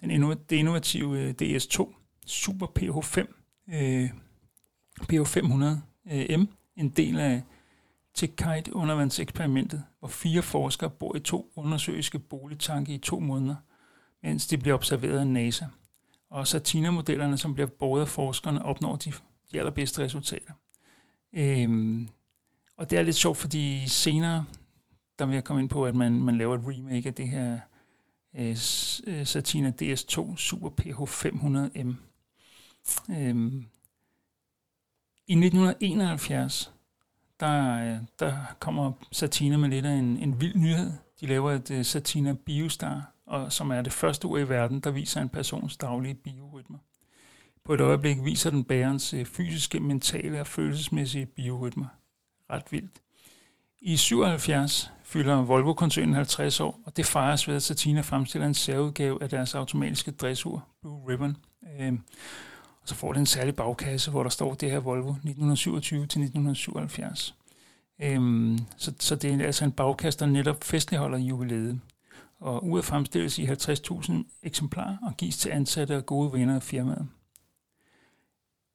den 0.00 0.22
det 0.32 0.56
innovative 0.56 1.18
øh, 1.18 1.34
DS2 1.42 1.94
Super 2.26 2.66
PH5 2.66 3.18
øh, 3.74 4.10
PH500 5.02 5.64
øh, 6.12 6.38
M 6.40 6.44
en 6.76 6.88
del 6.88 7.20
af 7.20 7.42
til 8.14 8.32
undervandseksperimentet, 8.72 9.84
hvor 9.98 10.08
fire 10.08 10.42
forskere 10.42 10.90
bor 10.90 11.16
i 11.16 11.20
to 11.20 11.52
undersøiske 11.56 12.18
boligtanke 12.18 12.94
i 12.94 12.98
to 12.98 13.20
måneder, 13.20 13.56
mens 14.22 14.46
de 14.46 14.58
bliver 14.58 14.74
observeret 14.74 15.18
af 15.18 15.26
NASA. 15.26 15.66
Og 16.30 16.46
Satina-modellerne, 16.46 17.38
som 17.38 17.54
bliver 17.54 17.66
båret 17.66 18.00
af 18.00 18.08
forskerne, 18.08 18.64
opnår 18.64 18.96
de, 18.96 19.12
de 19.52 19.58
allerbedste 19.58 20.04
resultater. 20.04 20.52
Øhm, 21.32 22.08
og 22.76 22.90
det 22.90 22.98
er 22.98 23.02
lidt 23.02 23.16
sjovt, 23.16 23.38
fordi 23.38 23.88
senere, 23.88 24.44
der 25.18 25.26
vil 25.26 25.34
jeg 25.34 25.44
komme 25.44 25.62
ind 25.62 25.70
på, 25.70 25.86
at 25.86 25.94
man, 25.94 26.12
man 26.12 26.38
laver 26.38 26.54
et 26.54 26.64
remake 26.66 27.08
af 27.08 27.14
det 27.14 27.28
her 27.28 27.58
Øh, 28.34 28.56
øh, 29.06 29.26
Satina 29.26 29.72
DS2 29.82 30.36
Super 30.36 30.70
PH500M. 30.80 31.94
Øhm, 33.10 33.66
I 35.26 35.34
1971, 35.34 36.72
der, 37.40 37.94
øh, 37.94 37.98
der 38.18 38.36
kommer 38.58 38.92
Satina 39.12 39.56
med 39.56 39.68
lidt 39.68 39.86
af 39.86 39.92
en, 39.92 40.16
en 40.16 40.40
vild 40.40 40.56
nyhed. 40.56 40.92
De 41.20 41.26
laver 41.26 41.52
et 41.52 41.70
uh, 41.70 41.82
Satina 41.82 42.32
Biostar, 42.32 43.12
og, 43.26 43.52
som 43.52 43.70
er 43.70 43.82
det 43.82 43.92
første 43.92 44.28
ur 44.28 44.38
i 44.38 44.48
verden, 44.48 44.80
der 44.80 44.90
viser 44.90 45.20
en 45.20 45.28
persons 45.28 45.76
daglige 45.76 46.14
biorytmer. 46.14 46.78
På 47.64 47.74
et 47.74 47.80
øjeblik 47.80 48.24
viser 48.24 48.50
den 48.50 48.64
bærens 48.64 49.14
uh, 49.14 49.24
fysiske, 49.24 49.80
mentale 49.80 50.40
og 50.40 50.46
følelsesmæssige 50.46 51.26
biorytmer. 51.26 51.86
Ret 52.50 52.72
vildt. 52.72 53.02
I 53.80 53.96
77 53.96 54.92
fylder 55.12 55.42
Volvo-koncernen 55.42 56.14
50 56.14 56.60
år, 56.60 56.80
og 56.86 56.96
det 56.96 57.06
fejres 57.06 57.48
ved, 57.48 57.56
at 57.56 57.62
Satina 57.62 58.00
fremstiller 58.00 58.46
en 58.46 58.54
særudgave 58.54 59.22
af 59.22 59.28
deres 59.28 59.54
automatiske 59.54 60.10
dressur, 60.10 60.64
Blue 60.80 61.08
Ribbon. 61.08 61.36
Øh, 61.80 61.92
og 62.82 62.88
så 62.88 62.94
får 62.94 63.12
det 63.12 63.20
en 63.20 63.26
særlig 63.26 63.56
bagkasse, 63.56 64.10
hvor 64.10 64.22
der 64.22 64.30
står 64.30 64.54
det 64.54 64.70
her 64.70 64.78
Volvo 64.78 65.12
1927-1977. 65.12 67.32
Øhm, 68.02 68.58
så, 68.76 68.92
så 68.98 69.16
det 69.16 69.34
er 69.34 69.46
altså 69.46 69.64
en 69.64 69.72
bagkasse, 69.72 70.20
der 70.20 70.26
netop 70.26 70.64
festligholder 70.64 71.18
jubilæet. 71.18 71.80
Og 72.40 72.64
uret 72.64 72.84
fremstilles 72.84 73.38
i 73.38 73.44
50.000 73.44 74.12
eksemplarer 74.42 74.96
og 75.02 75.16
gives 75.16 75.36
til 75.36 75.50
ansatte 75.50 75.96
og 75.96 76.06
gode 76.06 76.32
venner 76.32 76.54
af 76.54 76.62
firmaet. 76.62 77.08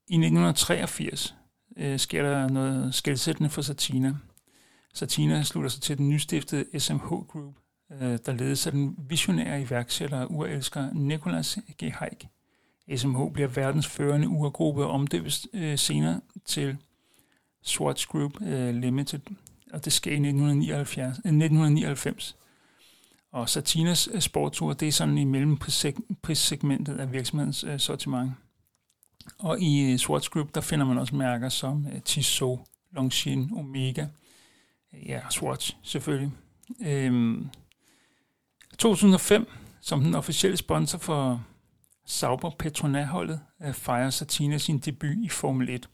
I 0.08 0.15
1983 0.15 1.36
øh, 1.77 2.00
sker 2.00 2.24
der 2.24 2.50
noget 2.50 2.96
skældsættende 2.96 3.50
for 3.50 3.62
Satina. 3.62 4.15
Satina 4.98 5.44
slutter 5.44 5.70
sig 5.70 5.82
til 5.82 5.98
den 5.98 6.10
nystiftede 6.10 6.80
SMH 6.80 7.08
Group, 7.08 7.56
øh, 7.92 8.20
der 8.25 8.34
ledes 8.34 8.66
af 8.68 8.72
den 8.72 8.96
visionære 9.10 9.62
iværksætter 9.62 10.20
og 10.20 10.32
urelsker 10.32 10.94
Nicolas 10.94 11.60
G. 11.84 11.92
Haik 11.94 12.27
SMH 12.96 13.32
bliver 13.34 13.48
verdens 13.48 13.88
førende 13.88 14.27
urgruppe 14.27 14.86
og 14.86 14.92
omdøbes 14.92 15.48
øh, 15.54 15.77
senere 15.77 16.22
til 16.46 16.77
Swatch 17.63 18.08
Group 18.08 18.42
øh, 18.42 18.75
Limited, 18.75 19.20
og 19.74 19.86
det 19.86 19.94
sker 19.94 20.12
i 20.12 20.13
1979, 20.13 21.01
øh, 21.08 21.13
1999. 21.13 22.36
Og 23.32 23.50
Satinas 23.50 24.10
øh, 24.13 24.22
sportsur, 24.22 24.74
det 24.74 24.88
er 24.88 24.92
sådan 24.92 25.18
i 25.18 25.24
mellemprissegmentet 25.24 27.00
af 27.00 27.12
virksomhedens 27.12 27.63
øh, 27.63 27.80
sortiment. 27.80 28.32
Og 29.39 29.60
i 29.60 29.92
øh, 29.92 29.98
Swatch 29.98 30.30
Group, 30.30 30.56
der 30.56 30.62
finder 30.62 30.86
man 30.86 30.98
også 30.98 31.16
mærker 31.16 31.50
som 31.50 31.88
øh, 31.94 32.01
Tissot, 32.01 32.60
Longines, 32.92 33.51
Omega, 33.51 34.06
ja, 34.94 35.22
Swatch 35.29 35.77
selvfølgelig. 35.84 36.32
Øhm, 36.86 37.50
2005, 38.77 39.48
som 39.82 40.03
den 40.03 40.15
officielle 40.15 40.58
sponsor 40.58 40.98
for 40.98 41.46
Sauber 42.06 42.50
Petronas-holdet, 42.60 43.39
øh, 43.63 43.74
fejrer 43.74 44.10
Satina 44.10 44.58
sin 44.58 44.79
debut 44.79 45.17
i 45.24 45.29
Formel 45.29 45.70
1. 45.70 45.89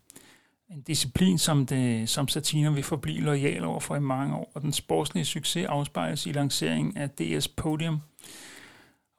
En 0.70 0.82
disciplin, 0.82 1.38
som, 1.38 1.66
det, 1.66 2.10
som 2.10 2.28
Satina 2.28 2.70
vil 2.70 2.84
forblive 2.84 3.22
lojal 3.22 3.64
over 3.64 3.80
for 3.80 3.96
i 3.96 4.00
mange 4.00 4.36
år, 4.36 4.52
og 4.56 4.62
den 4.62 4.74
sportslige 4.74 5.26
succes 5.26 5.66
afspejles 5.66 6.26
i 6.26 6.32
lanceringen 6.32 6.98
af 6.98 7.10
DS 7.10 7.48
Podium. 7.48 8.02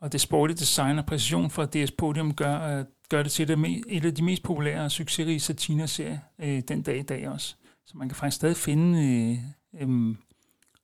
Og 0.01 0.13
det 0.13 0.21
sportlige 0.21 0.57
design 0.57 0.99
og 0.99 1.07
præcision 1.07 1.51
fra 1.51 1.67
DS 1.67 1.91
Podium 1.91 2.35
gør, 2.35 2.79
øh, 2.79 2.85
gør 3.09 3.23
det 3.23 3.33
til 3.33 3.49
det 3.49 3.83
et 3.89 4.05
af 4.05 4.15
de 4.15 4.25
mest 4.25 4.43
populære 4.43 4.85
og 4.85 4.91
succesrige 4.91 5.41
Satina-serier 5.41 6.19
øh, 6.39 6.63
den 6.69 6.83
dag 6.83 6.99
i 6.99 7.03
dag 7.03 7.29
også. 7.29 7.55
Så 7.87 7.99
man 7.99 8.09
kan 8.09 8.17
faktisk 8.17 8.37
stadig 8.37 8.57
finde 8.57 8.99
øh, 8.99 9.39
øhm, 9.81 10.17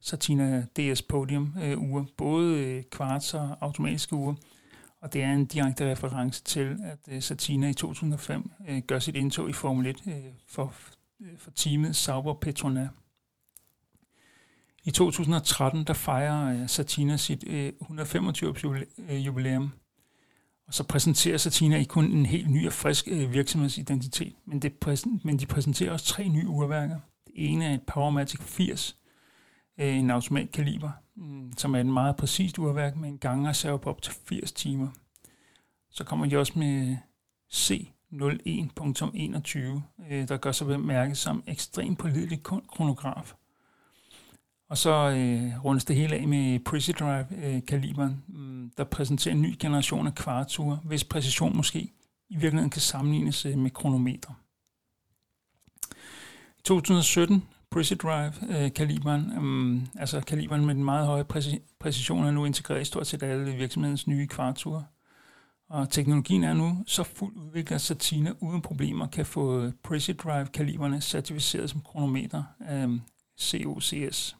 Satina 0.00 0.66
DS 0.76 1.02
Podium 1.02 1.54
øh, 1.62 1.80
uger, 1.80 2.04
både 2.16 2.64
øh, 2.64 2.82
kvarts 2.82 3.34
og 3.34 3.56
automatiske 3.60 4.16
uger. 4.16 4.34
Og 5.00 5.12
det 5.12 5.22
er 5.22 5.32
en 5.32 5.44
direkte 5.44 5.90
reference 5.90 6.44
til, 6.44 6.78
at 6.84 6.98
øh, 7.08 7.22
Satina 7.22 7.68
i 7.68 7.74
2005 7.74 8.50
øh, 8.68 8.78
gør 8.78 8.98
sit 8.98 9.16
indtog 9.16 9.50
i 9.50 9.52
Formel 9.52 9.86
1 9.86 10.02
øh, 10.06 10.14
for, 10.48 10.74
øh, 11.20 11.38
for 11.38 11.50
teamet 11.50 11.96
Sauber 11.96 12.34
Petronas. 12.34 12.88
I 14.84 14.90
2013 14.90 15.84
der 15.84 15.92
fejrer 15.92 16.62
øh, 16.62 16.68
Satina 16.68 17.16
sit 17.16 17.44
øh, 17.46 17.72
125 17.80 18.86
øh, 19.08 19.26
jubilæum, 19.26 19.72
og 20.66 20.74
så 20.74 20.84
præsenterer 20.84 21.36
Satina 21.36 21.78
ikke 21.78 21.88
kun 21.88 22.04
en 22.04 22.26
helt 22.26 22.50
ny 22.50 22.66
og 22.66 22.72
frisk 22.72 23.06
virksomhedsidentitet, 23.06 24.34
men, 24.44 24.62
det 24.62 24.72
præsen- 24.84 25.20
men 25.24 25.38
de 25.38 25.46
præsenterer 25.46 25.92
også 25.92 26.06
tre 26.06 26.28
nye 26.28 26.48
urværker. 26.48 27.00
Det 27.30 27.52
ene 27.52 27.64
er 27.64 27.74
et 27.74 27.82
Powermatic 27.82 28.40
80, 28.40 28.96
uh, 29.78 29.84
øh, 29.84 29.96
en 29.96 30.10
automatkaliber, 30.10 30.90
mm, 31.16 31.52
som 31.56 31.74
er 31.74 31.80
et 31.80 31.86
meget 31.86 32.16
præcist 32.16 32.58
urværk 32.58 32.96
med 32.96 33.08
en 33.08 33.18
gangreserve 33.18 33.78
på 33.78 33.90
op 33.90 34.02
til 34.02 34.12
80 34.12 34.52
timer. 34.52 34.88
Så 35.90 36.04
kommer 36.04 36.26
de 36.26 36.38
også 36.38 36.58
med 36.58 36.96
C01.21, 37.52 39.58
øh, 40.10 40.28
der 40.28 40.36
gør 40.36 40.52
sig 40.52 40.66
bemærket 40.66 41.18
som 41.18 41.42
ekstremt 41.46 41.98
pålidelig 41.98 42.42
kronograf. 42.42 43.34
Og 44.68 44.78
så 44.78 44.90
øh, 44.90 45.64
rundes 45.64 45.84
det 45.84 45.96
hele 45.96 46.16
af 46.16 46.28
med 46.28 46.58
Prezi 46.58 46.92
Drive-kaliberen, 46.92 48.24
øh, 48.28 48.34
mm, 48.40 48.70
der 48.76 48.84
præsenterer 48.84 49.34
en 49.34 49.42
ny 49.42 49.56
generation 49.58 50.06
af 50.06 50.14
kvarture, 50.14 50.78
hvis 50.84 51.04
præcision 51.04 51.56
måske 51.56 51.78
i 52.28 52.36
virkeligheden 52.36 52.70
kan 52.70 52.80
sammenlignes 52.80 53.46
øh, 53.46 53.58
med 53.58 53.70
kronometer. 53.70 54.30
2017 56.64 57.42
Prezi 57.70 57.94
Drive-kaliberen, 57.94 59.30
øh, 59.30 59.36
øhm, 59.36 59.86
altså 59.98 60.20
kaliberen 60.20 60.66
med 60.66 60.74
den 60.74 60.84
meget 60.84 61.06
høje 61.06 61.24
præci- 61.32 61.76
præcision, 61.80 62.24
er 62.24 62.30
nu 62.30 62.44
integreret 62.44 62.80
i 62.80 62.84
stort 62.84 63.06
set 63.06 63.22
alle 63.22 63.52
virksomhedens 63.52 64.06
nye 64.06 64.26
kvarture. 64.26 64.84
Og 65.68 65.90
teknologien 65.90 66.44
er 66.44 66.54
nu 66.54 66.84
så 66.86 67.02
fuldt 67.02 67.36
udviklet, 67.36 67.74
at 67.74 67.80
Satina 67.80 68.32
uden 68.40 68.62
problemer 68.62 69.06
kan 69.06 69.26
få 69.26 69.70
Prezi 69.82 70.12
Drive-kaliberne 70.12 71.00
certificeret 71.00 71.70
som 71.70 71.80
kronometer 71.80 72.42
øhm, 72.70 72.94
af 72.94 73.00
COCS, 73.40 74.36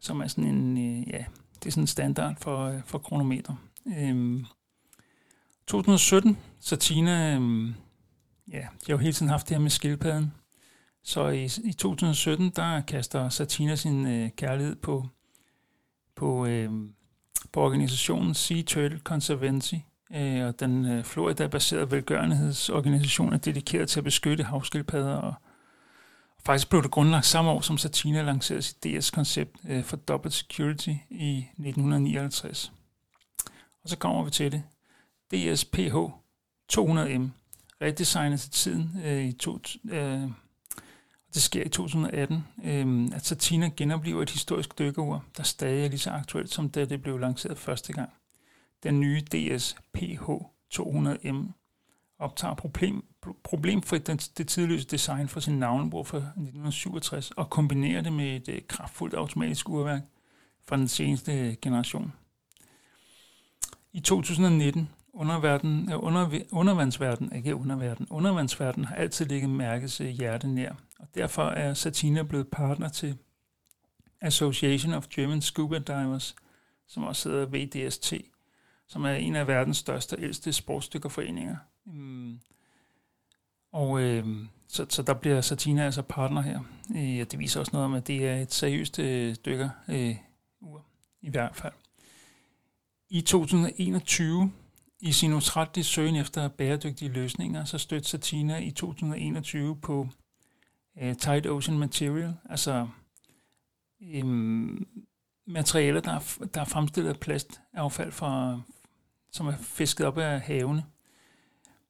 som 0.00 0.20
er 0.20 0.26
sådan 0.26 0.44
en, 0.44 0.78
øh, 0.78 1.08
ja, 1.08 1.24
det 1.54 1.66
er 1.66 1.70
sådan 1.70 1.82
en 1.82 1.86
standard 1.86 2.36
for, 2.40 2.64
øh, 2.64 2.80
for 2.86 2.98
kronometer. 2.98 3.54
Øhm, 3.86 4.46
2017, 5.66 6.38
Satina, 6.60 7.34
øhm, 7.34 7.74
ja, 8.52 8.60
de 8.60 8.86
har 8.86 8.92
jo 8.92 8.96
hele 8.96 9.12
tiden 9.12 9.28
haft 9.28 9.48
det 9.48 9.56
her 9.56 9.62
med 9.62 9.70
skildpadden, 9.70 10.32
så 11.06 11.28
i, 11.28 11.48
i 11.64 11.72
2017, 11.72 12.50
der 12.56 12.80
kaster 12.80 13.28
Satina 13.28 13.76
sin 13.76 14.06
øh, 14.06 14.30
kærlighed 14.30 14.76
på, 14.76 15.08
på, 16.14 16.46
øh, 16.46 16.70
på 17.52 17.60
organisationen 17.60 18.34
Sea 18.34 18.62
Turtle 18.62 19.00
Conservancy, 19.04 19.74
øh, 20.14 20.46
og 20.46 20.60
den 20.60 20.84
øh, 20.84 21.04
Florida-baserede 21.04 21.90
velgørenhedsorganisation 21.90 23.32
er 23.32 23.36
dedikeret 23.36 23.88
til 23.88 24.00
at 24.00 24.04
beskytte 24.04 24.44
havskildpadder, 24.44 25.16
og, 25.16 25.34
og 26.36 26.42
faktisk 26.46 26.70
blev 26.70 26.82
det 26.82 26.90
grundlagt 26.90 27.26
samme 27.26 27.50
år, 27.50 27.60
som 27.60 27.78
Satina 27.78 28.22
lancerede 28.22 28.62
sit 28.62 28.84
DS-koncept 28.84 29.56
øh, 29.68 29.84
for 29.84 29.96
Double 29.96 30.30
Security 30.30 30.94
i 31.10 31.38
1959. 31.38 32.72
Og 33.82 33.88
så 33.88 33.98
kommer 33.98 34.24
vi 34.24 34.30
til 34.30 34.52
det. 34.52 34.62
DSPH 35.32 35.96
200M, 36.72 37.22
redesignet 37.82 38.40
til 38.40 38.50
tiden 38.50 39.00
øh, 39.04 39.24
i 39.24 39.32
to, 39.32 39.58
øh, 39.90 40.30
det 41.36 41.42
sker 41.42 41.64
i 41.64 41.68
2018, 41.68 42.44
øh, 42.64 43.08
at 43.14 43.26
Satina 43.26 43.70
genoplever 43.76 44.22
et 44.22 44.30
historisk 44.30 44.78
dykkerur, 44.78 45.24
der 45.36 45.42
stadig 45.42 45.84
er 45.84 45.88
lige 45.88 45.98
så 45.98 46.10
aktuelt, 46.10 46.50
som 46.50 46.68
da 46.68 46.84
det 46.84 47.02
blev 47.02 47.18
lanceret 47.18 47.58
første 47.58 47.92
gang. 47.92 48.10
Den 48.82 49.00
nye 49.00 49.20
DS 49.20 49.76
PH 49.92 50.30
200M 50.74 51.36
optager 52.18 52.54
problem, 52.54 53.04
problemfrit 53.44 54.06
det, 54.06 54.30
det 54.38 54.48
tidløse 54.48 54.86
design 54.86 55.28
fra 55.28 55.40
sin 55.40 55.58
navnebrug 55.58 56.06
fra 56.06 56.18
1967 56.18 57.30
og 57.30 57.50
kombinerer 57.50 58.00
det 58.00 58.12
med 58.12 58.36
et 58.36 58.48
øh, 58.48 58.60
kraftfuldt 58.68 59.14
automatisk 59.14 59.68
urværk 59.68 60.02
fra 60.68 60.76
den 60.76 60.88
seneste 60.88 61.32
øh, 61.32 61.54
generation. 61.62 62.12
I 63.92 64.00
2019 64.00 64.88
underverden, 65.12 65.92
øh, 65.92 66.02
under, 66.02 66.40
undervandsverden, 66.52 67.32
ikke 67.32 67.56
underverden, 67.56 68.06
undervandsverden 68.10 68.84
har 68.84 68.94
altid 68.94 69.26
ligget 69.26 69.50
mærkes 69.50 70.00
øh, 70.00 70.08
hjerte 70.08 70.48
nær, 70.48 70.72
og 70.98 71.08
derfor 71.14 71.42
er 71.42 71.74
Satina 71.74 72.22
blevet 72.22 72.48
partner 72.48 72.88
til 72.88 73.18
Association 74.20 74.94
of 74.94 75.08
German 75.08 75.42
Scuba 75.42 75.78
Divers, 75.78 76.36
som 76.86 77.02
også 77.02 77.28
hedder 77.28 77.46
VDST, 77.46 78.14
som 78.88 79.04
er 79.04 79.12
en 79.12 79.36
af 79.36 79.46
verdens 79.46 79.76
største 79.76 80.14
og 80.14 80.22
ældste 80.22 80.52
sportsdykkerforeninger. 80.52 81.56
Mm. 81.84 82.40
Og 83.72 84.00
øh, 84.00 84.26
så, 84.68 84.86
så 84.88 85.02
der 85.02 85.14
bliver 85.14 85.40
Satina 85.40 85.84
altså 85.84 86.02
partner 86.02 86.40
her. 86.42 86.60
Øh, 86.96 87.26
det 87.30 87.38
viser 87.38 87.60
også 87.60 87.70
noget 87.72 87.84
om, 87.84 87.94
at 87.94 88.06
det 88.06 88.28
er 88.28 88.36
et 88.36 88.52
seriøst 88.52 88.98
øh, 88.98 89.36
dykker 89.46 89.68
øh, 89.88 90.16
ur, 90.60 90.84
i 91.22 91.30
hvert 91.30 91.56
fald. 91.56 91.72
I 93.08 93.20
2021 93.20 94.52
i 95.00 95.12
sin 95.12 95.32
utrættelige 95.32 95.84
søgen 95.84 96.16
efter 96.16 96.48
bæredygtige 96.48 97.12
løsninger, 97.12 97.64
så 97.64 97.78
stødte 97.78 98.08
Satina 98.08 98.58
i 98.58 98.70
2021 98.70 99.76
på 99.76 100.08
Øh, 101.02 101.10
uh, 101.10 101.16
Tide 101.16 101.50
Ocean 101.50 101.78
Material, 101.78 102.34
altså 102.50 102.88
um, 104.22 104.86
materialer, 105.46 106.00
der 106.00 106.12
er, 106.12 106.46
der 106.54 106.60
er 106.60 106.64
fremstillet 106.64 107.10
af 107.10 107.20
plastaffald, 107.20 108.12
fra, 108.12 108.60
som 109.32 109.46
er 109.46 109.56
fisket 109.56 110.06
op 110.06 110.18
af 110.18 110.40
havene. 110.40 110.84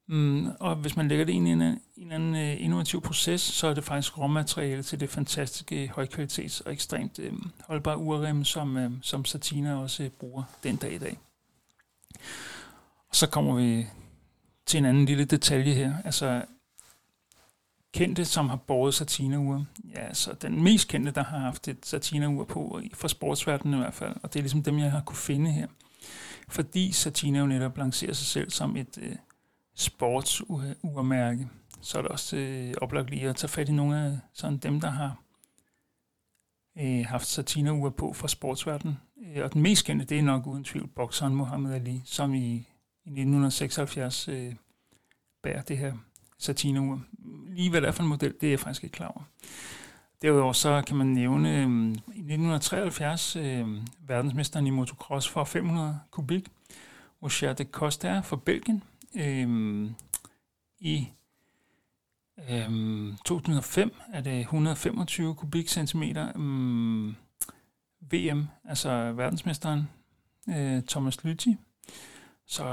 Um, 0.09 0.51
og 0.59 0.75
hvis 0.75 0.95
man 0.95 1.07
lægger 1.07 1.25
det 1.25 1.33
ind 1.33 1.47
i 1.47 1.51
en, 1.51 1.61
en 1.97 2.11
anden 2.11 2.33
uh, 2.33 2.63
innovativ 2.63 3.01
proces, 3.01 3.41
så 3.41 3.67
er 3.67 3.73
det 3.73 3.83
faktisk 3.83 4.17
råmateriale 4.17 4.83
til 4.83 4.99
det 4.99 5.09
fantastiske 5.09 5.91
højkvalitets 5.95 6.61
og 6.61 6.73
ekstremt 6.73 7.19
um, 7.19 7.51
holdbare 7.67 7.97
urrem, 7.97 8.43
som, 8.43 8.75
um, 8.75 8.99
som 9.03 9.25
Satina 9.25 9.75
også 9.75 10.03
uh, 10.03 10.09
bruger 10.09 10.43
den 10.63 10.75
dag 10.75 10.93
i 10.93 10.97
dag. 10.97 11.17
Og 13.09 13.15
så 13.15 13.27
kommer 13.29 13.55
vi 13.55 13.87
til 14.65 14.77
en 14.77 14.85
anden 14.85 15.05
lille 15.05 15.25
detalje 15.25 15.73
her. 15.73 15.93
Altså, 16.05 16.45
kendte, 17.93 18.25
som 18.25 18.49
har 18.49 18.55
båret 18.55 18.93
satina-ure. 18.93 19.65
Ja, 19.95 20.13
så 20.13 20.33
den 20.41 20.63
mest 20.63 20.87
kendte, 20.87 21.11
der 21.11 21.23
har 21.23 21.37
haft 21.37 21.67
et 21.67 21.85
satina-ur 21.85 22.43
på, 22.43 22.81
fra 22.93 23.07
sportsverdenen 23.07 23.79
i 23.79 23.81
hvert 23.81 23.93
fald, 23.93 24.15
og 24.23 24.33
det 24.33 24.39
er 24.39 24.43
ligesom 24.43 24.63
dem, 24.63 24.79
jeg 24.79 24.91
har 24.91 25.01
kunne 25.01 25.17
finde 25.17 25.51
her. 25.51 25.67
Fordi 26.47 26.91
Satina 26.91 27.39
jo 27.39 27.45
netop 27.45 27.77
lancerer 27.77 28.13
sig 28.13 28.27
selv 28.27 28.49
som 28.49 28.77
et 28.77 28.97
øh, 29.01 29.15
sportsurmærke, 29.75 31.47
så 31.81 31.97
er 31.97 32.01
det 32.01 32.11
også 32.11 32.37
øh, 32.37 32.73
oplagt 32.81 33.09
lige 33.09 33.29
at 33.29 33.35
tage 33.35 33.49
fat 33.49 33.69
i 33.69 33.71
nogle 33.71 34.05
af 34.05 34.19
sådan 34.33 34.57
dem, 34.57 34.81
der 34.81 34.89
har 34.89 35.21
øh, 36.79 37.05
haft 37.05 37.27
satina-ure 37.27 37.91
på 37.91 38.13
fra 38.13 38.27
sportsverdenen. 38.27 38.97
Øh, 39.25 39.43
og 39.43 39.53
den 39.53 39.61
mest 39.61 39.85
kendte, 39.85 40.05
det 40.05 40.19
er 40.19 40.23
nok 40.23 40.47
uden 40.47 40.63
tvivl 40.63 40.87
bokseren 40.87 41.35
Muhammad 41.35 41.73
Ali, 41.73 42.01
som 42.05 42.33
i, 42.33 42.47
i 43.05 43.09
1976 43.09 44.27
øh, 44.27 44.55
bærer 45.43 45.61
det 45.61 45.77
her 45.77 45.93
satine 46.39 46.81
ur. 46.81 47.01
Lige 47.47 47.69
hvad 47.69 47.81
det 47.81 47.87
er 47.87 47.91
for 47.91 48.03
en 48.03 48.09
model, 48.09 48.33
det 48.41 48.47
er 48.47 48.51
jeg 48.51 48.59
faktisk 48.59 48.83
ikke 48.83 48.93
klar 48.93 49.07
over. 49.07 49.23
Derudover 50.21 50.53
så 50.53 50.83
kan 50.87 50.97
man 50.97 51.07
nævne 51.07 51.49
øh, 51.49 51.65
i 52.15 52.19
1973 52.19 53.35
øh, 53.35 53.67
verdensmesteren 54.07 54.67
i 54.67 54.69
motocross 54.69 55.29
for 55.29 55.43
500 55.43 55.99
kubik, 56.11 56.47
Roger 57.23 57.53
de 57.53 57.63
Costa 57.63 58.19
fra 58.19 58.35
Belgien, 58.45 58.83
Øh, 59.15 59.89
I 60.79 61.07
øh, 62.49 63.13
2005 63.25 63.95
er 64.13 64.21
det 64.21 64.39
125 64.39 65.35
kubikcentimeter. 65.35 66.27
Øh, 66.27 67.13
VM, 68.11 68.47
altså 68.65 69.11
verdensmesteren 69.11 69.89
øh, 70.49 70.83
Thomas 70.83 71.23
Lytti. 71.23 71.57
Så 72.47 72.63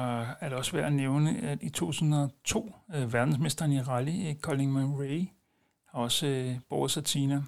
er 0.41 0.49
det 0.49 0.59
også 0.59 0.73
værd 0.73 0.85
at 0.85 0.93
nævne, 0.93 1.39
at 1.39 1.63
i 1.63 1.69
2002, 1.69 2.75
øh, 2.95 3.13
verdensmesteren 3.13 3.73
i 3.73 3.81
rally, 3.81 4.29
øh, 4.29 4.35
Colin 4.35 4.73
Murray, 4.73 5.27
har 5.87 6.01
også 6.01 6.27
øh, 6.27 6.57
båret 6.69 6.91
Satina. 6.91 7.43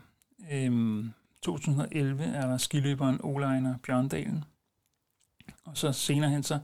Øhm, 0.52 1.12
2011 1.42 2.24
er 2.24 2.46
der 2.46 2.56
skiløberen 2.56 3.20
Oleiner 3.22 3.74
Bjørndalen. 3.82 4.44
Og 5.64 5.76
så 5.76 5.92
senere 5.92 6.30
hen, 6.30 6.42
så 6.42 6.58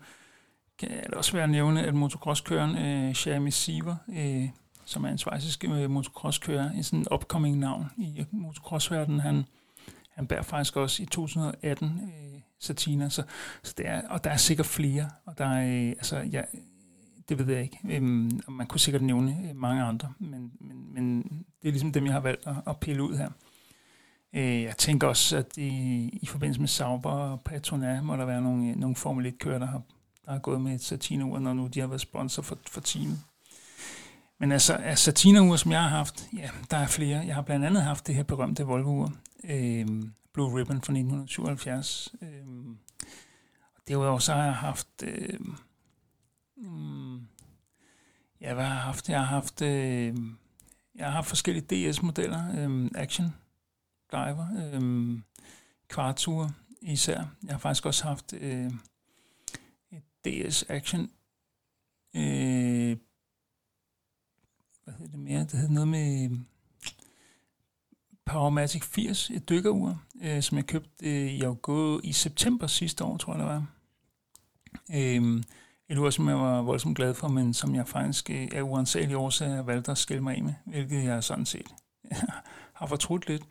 kan 0.79 0.89
det 0.89 1.15
også 1.15 1.33
være 1.33 1.45
at 1.45 1.51
nævne, 1.51 1.83
at 1.83 1.95
motocrosskøren 1.95 2.77
øh, 2.77 3.15
Jeremy 3.27 3.51
Siever, 3.51 3.97
øh, 4.09 4.49
som 4.85 5.05
er 5.05 5.09
en 5.09 5.19
svejsisk 5.19 5.65
øh, 5.65 5.91
motocrosskører, 5.91 6.71
en 6.71 6.83
sådan 6.83 7.07
upcoming 7.13 7.59
navn 7.59 7.87
i 7.97 8.27
motocrossverdenen, 8.31 9.21
han, 9.21 9.45
han 10.11 10.27
bærer 10.27 10.43
faktisk 10.43 10.77
også 10.77 11.03
i 11.03 11.07
2018 11.07 11.89
øh, 11.89 12.41
satiner. 12.63 13.09
så, 13.09 13.23
så 13.63 13.75
det 13.77 13.89
er, 13.89 14.09
og 14.09 14.25
der 14.25 14.31
er 14.31 14.37
sikkert 14.37 14.67
flere, 14.67 15.11
og 15.27 15.39
der 15.39 15.47
er, 15.47 15.87
øh, 15.87 15.89
altså, 15.89 16.19
ja, 16.19 16.43
det 17.29 17.39
ved 17.39 17.55
jeg 17.55 17.63
ikke, 17.63 17.79
øhm, 17.91 18.41
og 18.47 18.53
man 18.53 18.67
kunne 18.67 18.81
sikkert 18.81 19.03
nævne 19.03 19.37
øh, 19.49 19.57
mange 19.57 19.83
andre, 19.83 20.13
men, 20.19 20.53
men, 20.61 20.95
men 20.95 21.23
det 21.63 21.69
er 21.69 21.73
ligesom 21.73 21.93
dem, 21.93 22.05
jeg 22.05 22.13
har 22.13 22.21
valgt 22.21 22.47
at, 22.47 22.55
at 22.67 22.81
pille 22.81 23.03
ud 23.03 23.17
her. 23.17 23.29
Øh, 24.35 24.63
jeg 24.63 24.77
tænker 24.77 25.09
også, 25.09 25.37
at 25.37 25.57
i, 25.57 25.69
i 26.23 26.27
forbindelse 26.27 26.61
med 26.61 26.69
Sauber 26.69 27.11
og 27.11 27.41
Patrona, 27.41 28.01
må 28.03 28.17
der 28.17 28.25
være 28.25 28.43
nogle, 28.43 28.69
øh, 28.71 28.77
nogle 28.77 28.97
Formel 28.97 29.27
1-kører, 29.27 29.59
der 29.59 29.67
har, 29.67 29.83
der 30.27 30.33
har 30.33 30.39
gået 30.39 30.61
med 30.61 30.75
et 30.75 30.83
Satina-ur, 30.83 31.39
når 31.39 31.55
nu 31.55 31.67
de 31.67 31.81
har 31.81 31.87
været 31.87 32.01
sponsor 32.01 32.43
for, 32.43 32.59
for 32.71 32.81
teamet. 32.81 33.21
Men 34.39 34.53
altså, 34.53 34.75
af 34.75 34.99
Satina-ur, 34.99 35.57
som 35.57 35.73
jeg 35.73 35.83
har 35.83 35.89
haft, 35.89 36.29
ja, 36.37 36.49
der 36.71 36.77
er 36.77 36.87
flere. 36.87 37.27
Jeg 37.27 37.35
har 37.35 37.43
blandt 37.43 37.67
andet 37.67 37.83
haft 37.83 38.07
det 38.07 38.15
her 38.15 38.23
berømte 38.23 38.63
Volvo-ur, 38.63 39.13
øh, 39.45 39.87
Blue 40.33 40.59
Ribbon 40.59 40.83
fra 40.83 40.93
1977. 40.93 42.15
Øh, 42.23 42.29
derudover 43.89 44.19
så 44.19 44.33
har 44.33 44.45
jeg 44.45 44.57
haft... 44.57 44.89
Øh, 45.03 45.41
øh, 46.59 47.21
ja, 48.41 48.55
hvad 48.55 48.65
har 48.65 48.75
jeg 48.75 48.83
haft? 48.83 49.09
Jeg 49.09 49.19
har 49.19 49.27
haft... 49.27 49.63
Øh, 49.63 50.17
jeg 50.95 51.07
har 51.07 51.11
haft 51.11 51.29
forskellige 51.29 51.91
DS-modeller. 51.91 52.45
Øh, 52.59 52.91
action 52.95 53.35
Diver. 54.13 54.47
Øh, 54.73 55.21
Quartur 55.95 56.51
især. 56.83 57.25
Jeg 57.43 57.55
har 57.55 57.59
faktisk 57.59 57.87
også 57.87 58.05
haft 58.05 58.33
øh, 58.33 58.71
et 59.93 60.03
DS 60.25 60.65
Action 60.69 61.11
øh, 62.15 62.97
hvad 64.85 64.95
hedder 64.95 65.11
det 65.11 65.19
mere? 65.21 65.41
Det 65.41 65.53
hedder 65.53 65.75
noget 65.75 65.89
med 65.89 66.25
øhm, 66.25 66.47
Powermatic 68.33 68.83
80, 68.85 69.31
et 69.31 69.49
dykkerur, 69.49 70.03
øh, 70.23 70.43
som 70.43 70.57
jeg 70.57 70.67
købte 70.67 70.91
øh, 71.03 71.33
i 71.33 71.43
august, 71.43 72.05
i 72.05 72.13
september 72.13 72.67
sidste 72.67 73.05
år, 73.05 73.17
tror 73.17 73.33
jeg 73.33 73.39
det 73.41 73.49
var. 73.49 73.67
Øh, 74.95 75.43
et 75.89 75.99
ur, 75.99 76.11
som 76.11 76.29
jeg 76.29 76.37
var 76.37 76.63
voldsomt 76.63 76.97
glad 76.97 77.15
for, 77.15 77.29
men 77.29 77.55
som 77.55 77.75
jeg 77.75 77.89
faktisk 77.89 78.31
øh, 78.31 78.49
af 78.53 78.63
uansagelige 78.63 79.17
årsager 79.17 79.63
valgte 79.63 79.91
at 79.91 79.99
skille 79.99 80.23
mig 80.23 80.37
af 80.37 80.43
med, 80.43 80.55
hvilket 80.65 81.05
jeg 81.05 81.25
sådan 81.25 81.47
set 81.47 81.67
har 82.79 82.87
fortrudt 82.87 83.29
lidt. 83.29 83.43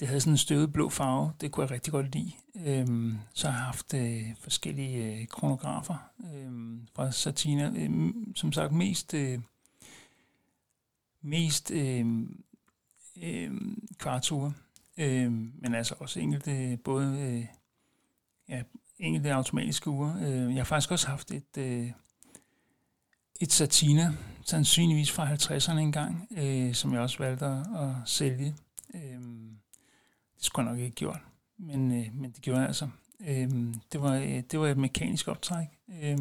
Det 0.00 0.08
havde 0.08 0.20
sådan 0.20 0.32
en 0.32 0.38
støvet 0.38 0.72
blå 0.72 0.88
farve, 0.88 1.32
det 1.40 1.52
kunne 1.52 1.64
jeg 1.64 1.70
rigtig 1.70 1.92
godt 1.92 2.14
lide. 2.14 2.32
Øh, 2.66 3.14
så 3.34 3.50
har 3.50 3.58
jeg 3.58 3.64
haft 3.64 3.94
øh, 3.94 4.22
forskellige 4.40 5.20
øh, 5.20 5.26
kronografer 5.26 6.10
øh, 6.34 6.78
fra 6.96 7.12
Satina, 7.12 7.72
øh, 7.76 8.14
som 8.34 8.52
sagt 8.52 8.72
mest... 8.72 9.14
Øh, 9.14 9.38
mest 11.22 11.70
øh, 11.70 12.06
øh, 13.22 13.50
kvarture, 13.98 14.52
øh, 14.96 15.32
men 15.32 15.74
altså 15.74 15.94
også 15.98 16.20
enkelte, 16.20 16.78
både 16.84 17.20
øh, 17.20 17.46
ja, 18.48 18.62
enkelte 18.98 19.32
automatiske 19.34 19.90
ure. 19.90 20.14
Øh, 20.20 20.54
jeg 20.54 20.56
har 20.56 20.64
faktisk 20.64 20.90
også 20.90 21.08
haft 21.08 21.30
et, 21.30 21.58
øh, 21.58 21.90
et 23.40 23.52
Satina, 23.52 24.12
sandsynligvis 24.42 25.12
fra 25.12 25.34
50'erne 25.34 25.78
engang, 25.78 26.28
øh, 26.38 26.74
som 26.74 26.92
jeg 26.92 27.00
også 27.00 27.18
valgte 27.18 27.46
at, 27.46 27.58
at 27.60 27.94
sælge. 28.04 28.54
Øh, 28.94 29.20
det 30.36 30.44
skulle 30.44 30.66
jeg 30.66 30.72
nok 30.72 30.84
ikke 30.84 30.94
gjort, 30.94 31.20
men, 31.58 31.92
øh, 31.92 32.14
men 32.14 32.30
det 32.30 32.42
gjorde 32.42 32.60
jeg 32.60 32.68
altså. 32.68 32.88
Øh, 33.20 33.74
det, 33.92 34.02
var, 34.02 34.14
øh, 34.14 34.42
det 34.50 34.60
var 34.60 34.68
et 34.68 34.78
mekanisk 34.78 35.28
optræk. 35.28 35.66
Øh, 36.02 36.18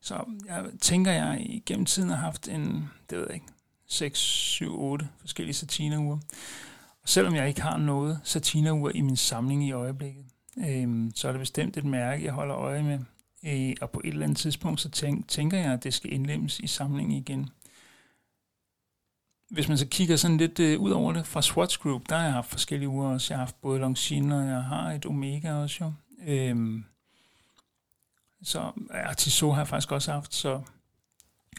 så 0.00 0.24
jeg 0.46 0.64
tænker, 0.80 1.12
jeg 1.12 1.62
gennem 1.66 1.86
tiden 1.86 2.08
har 2.08 2.16
haft 2.16 2.48
en, 2.48 2.88
det 3.10 3.18
ved 3.18 3.26
jeg 3.26 3.34
ikke, 3.34 3.46
6, 3.92 4.18
7, 4.18 4.80
8 4.80 5.08
forskellige 5.20 5.54
satinaure. 5.54 6.20
Og 7.02 7.08
selvom 7.08 7.34
jeg 7.34 7.48
ikke 7.48 7.62
har 7.62 7.76
noget 7.76 8.20
satinaur 8.24 8.90
i 8.94 9.00
min 9.00 9.16
samling 9.16 9.64
i 9.64 9.72
øjeblikket, 9.72 10.24
øh, 10.58 11.10
så 11.14 11.28
er 11.28 11.32
det 11.32 11.40
bestemt 11.40 11.76
et 11.76 11.84
mærke, 11.84 12.24
jeg 12.24 12.32
holder 12.32 12.56
øje 12.56 12.82
med. 12.82 12.98
Øh, 13.44 13.76
og 13.80 13.90
på 13.90 14.00
et 14.04 14.08
eller 14.08 14.24
andet 14.24 14.38
tidspunkt, 14.38 14.80
så 14.80 14.90
tænk, 14.90 15.28
tænker 15.28 15.58
jeg, 15.58 15.72
at 15.72 15.84
det 15.84 15.94
skal 15.94 16.12
indlemmes 16.12 16.60
i 16.60 16.66
samlingen 16.66 17.16
igen. 17.18 17.50
Hvis 19.50 19.68
man 19.68 19.78
så 19.78 19.86
kigger 19.86 20.16
sådan 20.16 20.36
lidt 20.36 20.60
øh, 20.60 20.80
ud 20.80 20.90
over 20.90 21.12
det 21.12 21.26
fra 21.26 21.42
Swatch 21.42 21.78
Group, 21.78 22.02
der 22.08 22.16
har 22.16 22.24
jeg 22.24 22.32
haft 22.32 22.50
forskellige 22.50 22.88
uger 22.88 23.08
også. 23.08 23.34
Jeg 23.34 23.38
har 23.38 23.44
haft 23.44 23.60
både 23.60 23.80
Longines, 23.80 24.32
og 24.32 24.46
jeg 24.46 24.62
har 24.62 24.92
et 24.92 25.06
Omega 25.06 25.52
også 25.52 25.84
jo. 25.84 25.92
Øh, 26.26 26.82
så 28.42 28.72
ja, 28.94 29.14
Tissot 29.14 29.54
har 29.54 29.60
jeg 29.60 29.68
faktisk 29.68 29.92
også 29.92 30.12
haft, 30.12 30.34
så 30.34 30.60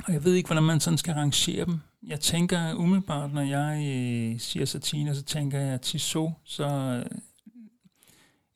og 0.06 0.14
jeg 0.14 0.24
ved 0.24 0.34
ikke, 0.34 0.48
hvordan 0.48 0.64
man 0.64 0.80
sådan 0.80 0.98
skal 0.98 1.14
rangere 1.14 1.66
dem. 1.66 1.80
Jeg 2.08 2.20
tænker 2.20 2.74
umiddelbart, 2.74 3.34
når 3.34 3.42
jeg 3.42 3.78
øh, 3.78 4.40
siger 4.40 4.66
Satine, 4.66 5.16
så 5.16 5.24
tænker 5.24 5.60
jeg 5.60 5.82
Tissot, 5.82 6.32
så 6.44 6.66
øh, 6.66 7.18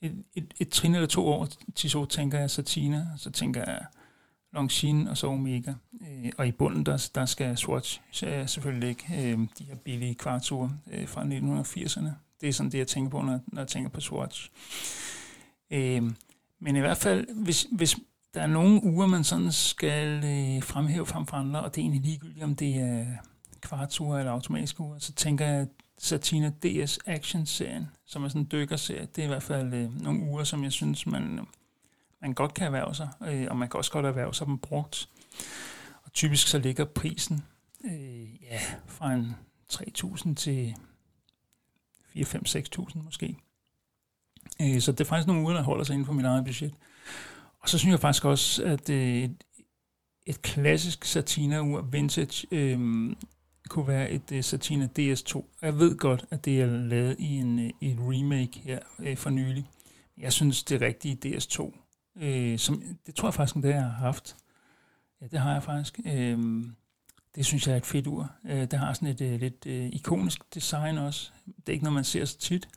et, 0.01 0.23
et, 0.35 0.53
et 0.59 0.69
trin 0.69 0.95
eller 0.95 1.07
to 1.07 1.27
år 1.27 1.47
Tissot 1.75 2.09
tænker 2.09 2.39
jeg 2.39 2.51
Satina, 2.51 3.07
så 3.17 3.31
tænker 3.31 3.63
jeg 3.67 3.85
Longines 4.53 5.09
og 5.09 5.17
så 5.17 5.27
Omega. 5.27 5.73
Øh, 6.01 6.31
og 6.37 6.47
i 6.47 6.51
bunden, 6.51 6.85
der, 6.85 7.09
der 7.15 7.25
skal 7.25 7.57
Swatch 7.57 8.01
så 8.11 8.43
selvfølgelig 8.47 8.89
ikke 8.89 9.05
øh, 9.09 9.39
de 9.59 9.63
her 9.63 9.75
billige 9.75 10.15
kvarture 10.15 10.71
øh, 10.91 11.07
fra 11.07 11.23
1980'erne. 11.23 12.09
Det 12.41 12.49
er 12.49 12.53
sådan 12.53 12.71
det, 12.71 12.77
jeg 12.77 12.87
tænker 12.87 13.09
på, 13.09 13.21
når, 13.21 13.39
når 13.47 13.61
jeg 13.61 13.67
tænker 13.67 13.89
på 13.89 14.01
Swatch. 14.01 14.51
Øh, 15.71 16.03
men 16.59 16.75
i 16.75 16.79
hvert 16.79 16.97
fald, 16.97 17.27
hvis, 17.43 17.67
hvis 17.71 17.95
der 18.33 18.41
er 18.41 18.47
nogle 18.47 18.83
uger, 18.83 19.07
man 19.07 19.23
sådan 19.23 19.51
skal 19.51 20.07
øh, 20.07 20.63
fremhæve 20.63 21.05
frem 21.05 21.25
for 21.25 21.37
andre, 21.37 21.63
og 21.63 21.75
det 21.75 21.81
er 21.81 21.83
egentlig 21.83 22.01
ligegyldigt, 22.01 22.43
om 22.43 22.55
det 22.55 22.75
er 22.75 23.05
kvarture 23.61 24.19
eller 24.19 24.31
automatiske 24.31 24.81
uger, 24.81 24.99
så 24.99 25.13
tænker 25.13 25.45
jeg, 25.45 25.61
at 25.61 25.67
Satina 25.97 26.49
DS 26.49 26.99
Action-serien, 27.05 27.87
som 28.05 28.23
er 28.23 28.27
sådan 28.27 28.41
en 28.41 28.47
dykkerserie, 28.51 29.07
det 29.15 29.21
er 29.21 29.25
i 29.25 29.27
hvert 29.27 29.43
fald 29.43 29.73
øh, 29.73 30.01
nogle 30.03 30.19
uger, 30.19 30.43
som 30.43 30.63
jeg 30.63 30.71
synes, 30.71 31.05
man, 31.05 31.47
man 32.21 32.33
godt 32.33 32.53
kan 32.53 32.65
erhverve 32.65 32.95
sig, 32.95 33.09
øh, 33.27 33.47
og 33.49 33.57
man 33.57 33.69
kan 33.69 33.77
også 33.77 33.91
godt 33.91 34.05
erhverve 34.05 34.33
sig 34.33 34.47
dem 34.47 34.57
brugt. 34.57 35.09
Og 36.03 36.13
typisk 36.13 36.47
så 36.47 36.59
ligger 36.59 36.85
prisen 36.85 37.45
øh, 37.85 38.43
ja, 38.43 38.59
fra 38.87 39.13
en 39.13 39.35
3.000 39.73 40.35
til 40.35 40.75
4-5-6.000 42.15 43.03
måske. 43.03 43.35
Øh, 44.61 44.81
så 44.81 44.91
det 44.91 44.99
er 44.99 45.05
faktisk 45.05 45.27
nogle 45.27 45.41
uger, 45.41 45.53
der 45.53 45.63
holder 45.63 45.83
sig 45.83 45.93
inden 45.93 46.05
for 46.05 46.13
mit 46.13 46.25
eget 46.25 46.45
budget. 46.45 46.73
Og 47.67 47.71
så 47.71 47.77
synes 47.77 47.91
jeg 47.91 47.99
faktisk 47.99 48.25
også, 48.25 48.63
at 48.63 48.89
øh, 48.89 49.17
et, 49.17 49.43
et 50.25 50.41
klassisk 50.41 51.05
Satina-ur, 51.05 51.81
vintage, 51.81 52.47
øh, 52.51 52.79
kunne 53.69 53.87
være 53.87 54.11
et 54.11 54.31
øh, 54.31 54.37
uh, 54.37 54.43
Satina 54.43 54.89
DS2. 54.99 55.43
Jeg 55.61 55.79
ved 55.79 55.97
godt, 55.97 56.25
at 56.31 56.45
det 56.45 56.61
er 56.61 56.65
lavet 56.65 57.15
i 57.19 57.35
en, 57.35 57.59
uh, 57.59 57.65
et 57.65 57.97
remake 57.99 58.59
her 58.59 58.79
uh, 58.99 59.17
for 59.17 59.29
nylig. 59.29 59.69
Jeg 60.17 60.33
synes, 60.33 60.63
det 60.63 60.81
rigtige 60.81 61.17
DS2, 61.25 61.61
uh, 62.15 62.57
som, 62.57 62.83
det 63.05 63.15
tror 63.15 63.27
jeg 63.27 63.33
faktisk, 63.33 63.55
det 63.55 63.69
jeg 63.69 63.83
har 63.83 63.89
haft. 63.89 64.35
Ja, 65.21 65.27
det 65.27 65.39
har 65.39 65.53
jeg 65.53 65.63
faktisk. 65.63 65.99
Uh, 66.05 66.65
det 67.35 67.45
synes 67.45 67.67
jeg 67.67 67.73
er 67.73 67.77
et 67.77 67.85
fedt 67.85 68.07
ur. 68.07 68.31
Uh, 68.43 68.51
det 68.51 68.73
har 68.73 68.93
sådan 68.93 69.07
et 69.07 69.21
uh, 69.21 69.39
lidt 69.39 69.65
uh, 69.65 69.95
ikonisk 69.95 70.53
design 70.53 70.97
også. 70.97 71.31
Det 71.45 71.69
er 71.69 71.73
ikke 71.73 71.83
noget, 71.83 71.95
man 71.95 72.03
ser 72.03 72.25
så 72.25 72.37
tit. 72.37 72.67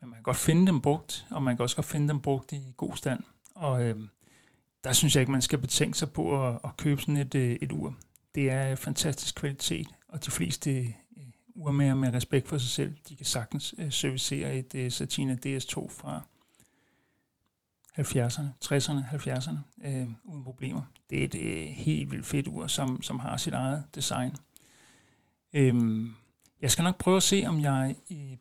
Men 0.00 0.10
man 0.10 0.16
kan 0.16 0.22
godt 0.22 0.36
finde 0.36 0.66
dem 0.66 0.80
brugt, 0.80 1.26
og 1.30 1.42
man 1.42 1.56
kan 1.56 1.62
også 1.62 1.76
godt 1.76 1.86
finde 1.86 2.08
dem 2.08 2.20
brugt 2.20 2.52
i 2.52 2.74
god 2.76 2.96
stand. 2.96 3.20
Og 3.54 3.84
øh, 3.84 3.96
der 4.84 4.92
synes 4.92 5.14
jeg 5.14 5.22
ikke, 5.22 5.32
man 5.32 5.42
skal 5.42 5.58
betænke 5.58 5.98
sig 5.98 6.12
på 6.12 6.48
at, 6.48 6.58
at 6.64 6.76
købe 6.76 7.00
sådan 7.00 7.16
et, 7.16 7.34
øh, 7.34 7.56
et 7.62 7.72
ur. 7.72 7.96
Det 8.34 8.50
er 8.50 8.70
øh, 8.70 8.76
fantastisk 8.76 9.34
kvalitet, 9.34 9.86
og 10.08 10.24
de 10.24 10.30
fleste 10.30 10.70
øh, 10.70 10.90
urmager 11.54 11.94
med 11.94 12.14
respekt 12.14 12.48
for 12.48 12.58
sig 12.58 12.70
selv, 12.70 12.96
de 13.08 13.16
kan 13.16 13.26
sagtens 13.26 13.74
øh, 13.78 13.92
servicere 13.92 14.56
et 14.56 14.74
øh, 14.74 14.90
Satina 14.92 15.36
DS2 15.46 15.88
fra 15.88 16.22
70'erne, 17.98 18.44
60'erne, 18.64 19.14
70'erne, 19.14 19.86
øh, 19.88 20.08
uden 20.24 20.44
problemer. 20.44 20.82
Det 21.10 21.20
er 21.20 21.24
et 21.24 21.34
øh, 21.34 21.66
helt 21.66 22.10
vildt 22.10 22.26
fedt 22.26 22.48
ur, 22.48 22.66
som, 22.66 23.02
som 23.02 23.18
har 23.18 23.36
sit 23.36 23.54
eget 23.54 23.84
design. 23.94 24.36
Øh, 25.52 26.06
jeg 26.60 26.70
skal 26.70 26.82
nok 26.82 26.98
prøve 26.98 27.16
at 27.16 27.22
se, 27.22 27.44
om 27.46 27.60
jeg 27.60 27.96
øh, 28.10 28.36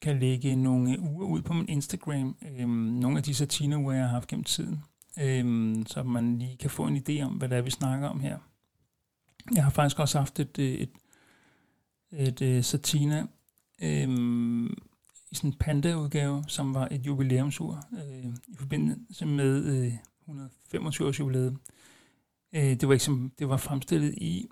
kan 0.00 0.18
lægge 0.18 0.56
nogle 0.56 1.00
uger 1.00 1.26
ud 1.26 1.42
på 1.42 1.52
min 1.52 1.68
Instagram. 1.68 2.36
Øhm, 2.50 2.70
nogle 2.70 3.16
af 3.16 3.22
de 3.22 3.34
satineuger, 3.34 3.92
jeg 3.92 4.02
har 4.02 4.10
haft 4.10 4.28
gennem 4.28 4.44
tiden. 4.44 4.82
øhm, 5.20 5.86
så 5.86 6.02
man 6.02 6.38
lige 6.38 6.56
kan 6.56 6.70
få 6.70 6.86
en 6.86 6.96
idé 6.96 7.22
om, 7.22 7.32
hvad 7.32 7.48
det 7.48 7.58
er, 7.58 7.62
vi 7.62 7.70
snakker 7.70 8.08
om 8.08 8.20
her. 8.20 8.38
Jeg 9.54 9.64
har 9.64 9.70
faktisk 9.70 9.98
også 9.98 10.18
haft 10.18 10.40
et, 10.40 10.58
øh, 10.58 10.66
et, 10.66 10.90
et, 12.12 12.42
et, 12.42 12.42
et 12.42 12.64
satina 12.64 13.26
øhm, 13.82 14.66
i 15.30 15.34
sådan 15.34 15.50
en 15.50 15.56
panda-udgave, 15.60 16.44
som 16.48 16.74
var 16.74 16.88
et 16.90 17.06
jubilæumsur 17.06 17.86
øh, 17.92 18.34
i 18.48 18.56
forbindelse 18.56 19.26
med 19.26 19.64
øh, 19.64 19.92
125 20.22 21.08
års 21.08 21.20
jubilæet. 21.20 21.56
Øh, 22.52 22.62
det 22.62 22.88
var 22.88 22.92
ikke 22.92 23.04
som, 23.04 23.32
det 23.38 23.48
var 23.48 23.56
fremstillet 23.56 24.14
i, 24.14 24.46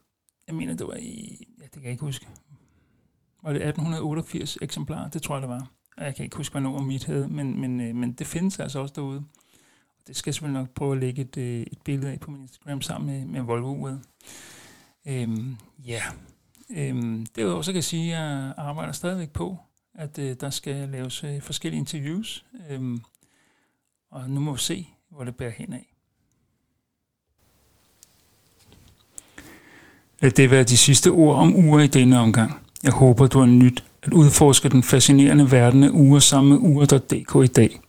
jeg 0.46 0.54
mener 0.54 0.74
det 0.74 0.86
var 0.86 0.96
i, 0.96 1.46
ja 1.58 1.64
det 1.64 1.72
kan 1.72 1.82
jeg 1.82 1.92
ikke 1.92 2.04
huske, 2.04 2.26
var 3.46 3.52
det 3.52 3.62
1888 3.62 4.58
eksemplarer, 4.62 5.08
det 5.10 5.22
tror 5.22 5.34
jeg 5.34 5.42
det 5.42 5.50
var. 5.50 5.70
Jeg 5.98 6.14
kan 6.14 6.24
ikke 6.24 6.36
huske, 6.36 6.52
hvad 6.52 6.62
nummer 6.62 6.82
mit 6.82 7.04
hed, 7.04 7.26
men, 7.26 7.60
men, 7.60 7.80
øh, 7.80 7.94
men 7.94 8.12
det 8.12 8.26
findes 8.26 8.60
altså 8.60 8.78
også 8.78 8.92
derude. 8.96 9.24
Det 10.06 10.16
skal 10.16 10.30
jeg 10.30 10.34
selvfølgelig 10.34 10.60
nok 10.60 10.70
prøve 10.70 10.92
at 10.92 11.00
lægge 11.00 11.22
et, 11.22 11.36
øh, 11.36 11.60
et 11.60 11.78
billede 11.84 12.12
af 12.12 12.20
på 12.20 12.30
min 12.30 12.40
Instagram 12.40 12.82
sammen 12.82 13.06
med, 13.14 13.26
med 13.26 13.40
Volvo-uret. 13.40 14.00
Øhm, 15.06 15.56
ja, 15.86 16.02
øhm, 16.70 17.26
derudover 17.26 17.62
så 17.62 17.72
kan 17.72 17.76
jeg 17.76 17.84
sige, 17.84 18.16
at 18.16 18.20
jeg 18.20 18.54
arbejder 18.56 18.92
stadigvæk 18.92 19.30
på, 19.30 19.58
at 19.94 20.18
øh, 20.18 20.36
der 20.40 20.50
skal 20.50 20.88
laves 20.88 21.24
øh, 21.24 21.40
forskellige 21.42 21.80
interviews. 21.80 22.44
Øhm, 22.70 23.00
og 24.10 24.30
nu 24.30 24.40
må 24.40 24.52
vi 24.52 24.58
se, 24.58 24.88
hvor 25.10 25.24
det 25.24 25.36
bærer 25.36 25.50
hen 25.50 25.72
af. 25.72 25.92
Lad 30.20 30.30
det 30.30 30.50
være 30.50 30.64
de 30.64 30.76
sidste 30.76 31.10
ord 31.10 31.36
om 31.36 31.56
uger 31.56 31.80
i 31.80 31.86
denne 31.86 32.18
omgang. 32.18 32.65
Jeg 32.84 32.92
håber, 32.92 33.26
du 33.26 33.38
har 33.38 33.46
nyt 33.46 33.84
at 34.02 34.12
udforske 34.12 34.68
den 34.68 34.82
fascinerende 34.82 35.52
verden 35.52 35.84
af 35.84 35.90
uger 35.92 36.18
sammen 36.18 36.52
med 36.52 36.58
uger.dk 36.70 37.44
i 37.44 37.52
dag. 37.52 37.80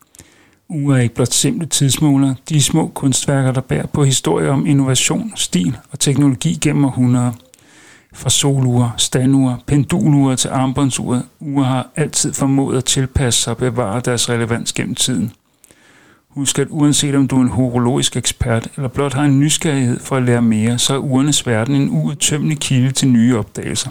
Uger 0.70 0.96
er 0.96 1.02
ikke 1.02 1.16
blot 1.16 1.34
simple 1.34 1.68
tidsmåler, 1.68 2.36
de 2.50 2.58
er 2.58 2.62
små 2.62 2.88
kunstværker, 2.88 3.52
der 3.52 3.62
bærer 3.62 3.86
på 3.86 4.04
historier 4.04 4.52
om 4.52 4.66
innovation, 4.66 5.32
stil 5.36 5.78
og 5.92 6.00
teknologi 6.00 6.58
gennem 6.62 6.86
århundreder. 6.86 7.32
Fra 8.14 8.30
solure, 8.30 8.92
standure, 8.98 9.58
pendulure 9.66 10.36
til 10.36 10.50
armbåndsuret, 10.50 11.24
uger 11.40 11.64
har 11.64 11.88
altid 11.96 12.34
formået 12.34 12.78
at 12.78 12.86
tilpasse 12.86 13.42
sig 13.42 13.52
og 13.52 13.58
bevare 13.58 14.00
deres 14.00 14.30
relevans 14.30 14.74
gennem 14.74 14.96
tiden. 14.96 15.32
Husk, 16.30 16.60
at 16.60 16.68
uanset 16.70 17.16
om 17.16 17.28
du 17.28 17.38
er 17.38 17.42
en 17.42 17.50
horologisk 17.50 18.16
ekspert 18.18 18.68
eller 18.76 18.88
blot 18.88 19.14
har 19.14 19.24
en 19.24 19.40
nysgerrighed 19.40 20.00
for 20.00 20.16
at 20.16 20.24
lære 20.24 20.42
mere, 20.42 20.78
så 20.78 20.94
er 20.94 20.98
urenes 20.98 21.48
verden 21.48 21.76
en 21.76 21.90
uudtømmelig 21.90 22.60
kilde 22.60 22.92
til 22.92 23.08
nye 23.08 23.38
opdagelser. 23.38 23.90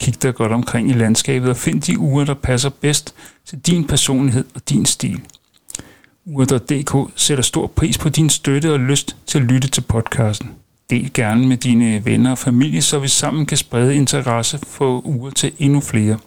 Kig 0.00 0.22
dig 0.22 0.34
godt 0.34 0.52
omkring 0.52 0.90
i 0.90 0.92
landskabet 0.92 1.50
og 1.50 1.56
find 1.56 1.82
de 1.82 1.98
uger, 1.98 2.24
der 2.24 2.34
passer 2.34 2.70
bedst 2.70 3.14
til 3.46 3.58
din 3.58 3.86
personlighed 3.86 4.44
og 4.54 4.68
din 4.68 4.86
stil. 4.86 5.20
Ure.dk 6.26 7.12
sætter 7.16 7.42
stor 7.42 7.66
pris 7.66 7.98
på 7.98 8.08
din 8.08 8.30
støtte 8.30 8.72
og 8.72 8.80
lyst 8.80 9.16
til 9.26 9.38
at 9.38 9.44
lytte 9.44 9.68
til 9.68 9.80
podcasten. 9.80 10.50
Del 10.90 11.10
gerne 11.14 11.46
med 11.46 11.56
dine 11.56 12.04
venner 12.04 12.30
og 12.30 12.38
familie, 12.38 12.82
så 12.82 12.98
vi 12.98 13.08
sammen 13.08 13.46
kan 13.46 13.56
sprede 13.56 13.96
interesse 13.96 14.58
for 14.66 15.06
uger 15.06 15.30
til 15.30 15.52
endnu 15.58 15.80
flere. 15.80 16.18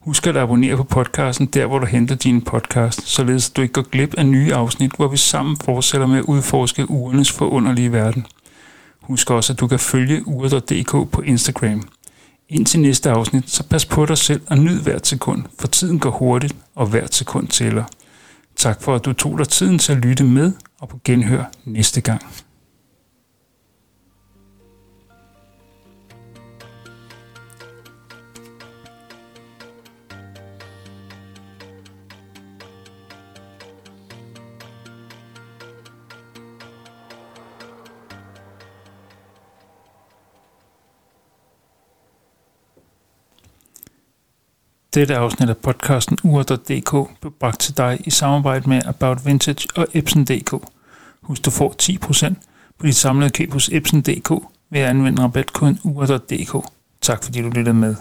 Husk 0.00 0.26
at 0.26 0.36
abonnere 0.36 0.76
på 0.76 0.84
podcasten 0.84 1.46
der, 1.46 1.66
hvor 1.66 1.78
du 1.78 1.86
henter 1.86 2.14
din 2.14 2.42
podcast, 2.42 3.08
således 3.08 3.50
at 3.50 3.56
du 3.56 3.62
ikke 3.62 3.72
går 3.72 3.82
glip 3.90 4.14
af 4.14 4.26
nye 4.26 4.54
afsnit, 4.54 4.92
hvor 4.96 5.08
vi 5.08 5.16
sammen 5.16 5.56
fortsætter 5.56 6.06
med 6.06 6.18
at 6.18 6.24
udforske 6.24 6.90
ugernes 6.90 7.32
forunderlige 7.32 7.92
verden. 7.92 8.26
Husk 9.00 9.30
også, 9.30 9.52
at 9.52 9.60
du 9.60 9.66
kan 9.66 9.78
følge 9.78 10.26
ure.dk 10.26 11.10
på 11.12 11.20
Instagram. 11.20 11.82
Indtil 12.52 12.80
næste 12.80 13.10
afsnit, 13.10 13.50
så 13.50 13.62
pas 13.62 13.86
på 13.86 14.06
dig 14.06 14.18
selv 14.18 14.40
og 14.46 14.58
nyd 14.58 14.80
hvert 14.82 15.06
sekund, 15.06 15.44
for 15.58 15.68
tiden 15.68 15.98
går 15.98 16.10
hurtigt, 16.10 16.56
og 16.74 16.86
hvert 16.86 17.14
sekund 17.14 17.48
tæller. 17.48 17.84
Tak 18.56 18.82
for, 18.82 18.94
at 18.94 19.04
du 19.04 19.12
tog 19.12 19.38
dig 19.38 19.48
tiden 19.48 19.78
til 19.78 19.92
at 19.92 19.98
lytte 19.98 20.24
med, 20.24 20.52
og 20.80 20.88
på 20.88 21.00
genhør 21.04 21.44
næste 21.64 22.00
gang. 22.00 22.22
Dette 45.00 45.16
afsnit 45.16 45.48
af 45.48 45.56
podcasten 45.56 46.18
ur.dk 46.22 47.20
blev 47.20 47.32
bragt 47.40 47.60
til 47.60 47.76
dig 47.76 47.98
i 48.04 48.10
samarbejde 48.10 48.68
med 48.68 48.82
About 48.86 49.26
Vintage 49.26 49.68
og 49.76 49.86
Epson.dk. 49.94 50.54
Husk, 51.22 51.44
du 51.44 51.50
får 51.50 51.74
10% 51.82 52.34
på 52.78 52.86
dit 52.86 52.96
samlede 52.96 53.30
køb 53.30 53.52
hos 53.52 53.68
Epson.dk 53.68 54.30
ved 54.70 54.80
at 54.80 54.88
anvende 54.88 55.22
rabatkoden 55.22 55.80
ur.dk. 55.84 56.66
Tak 57.00 57.24
fordi 57.24 57.42
du 57.42 57.48
lyttede 57.48 57.74
med. 57.74 57.96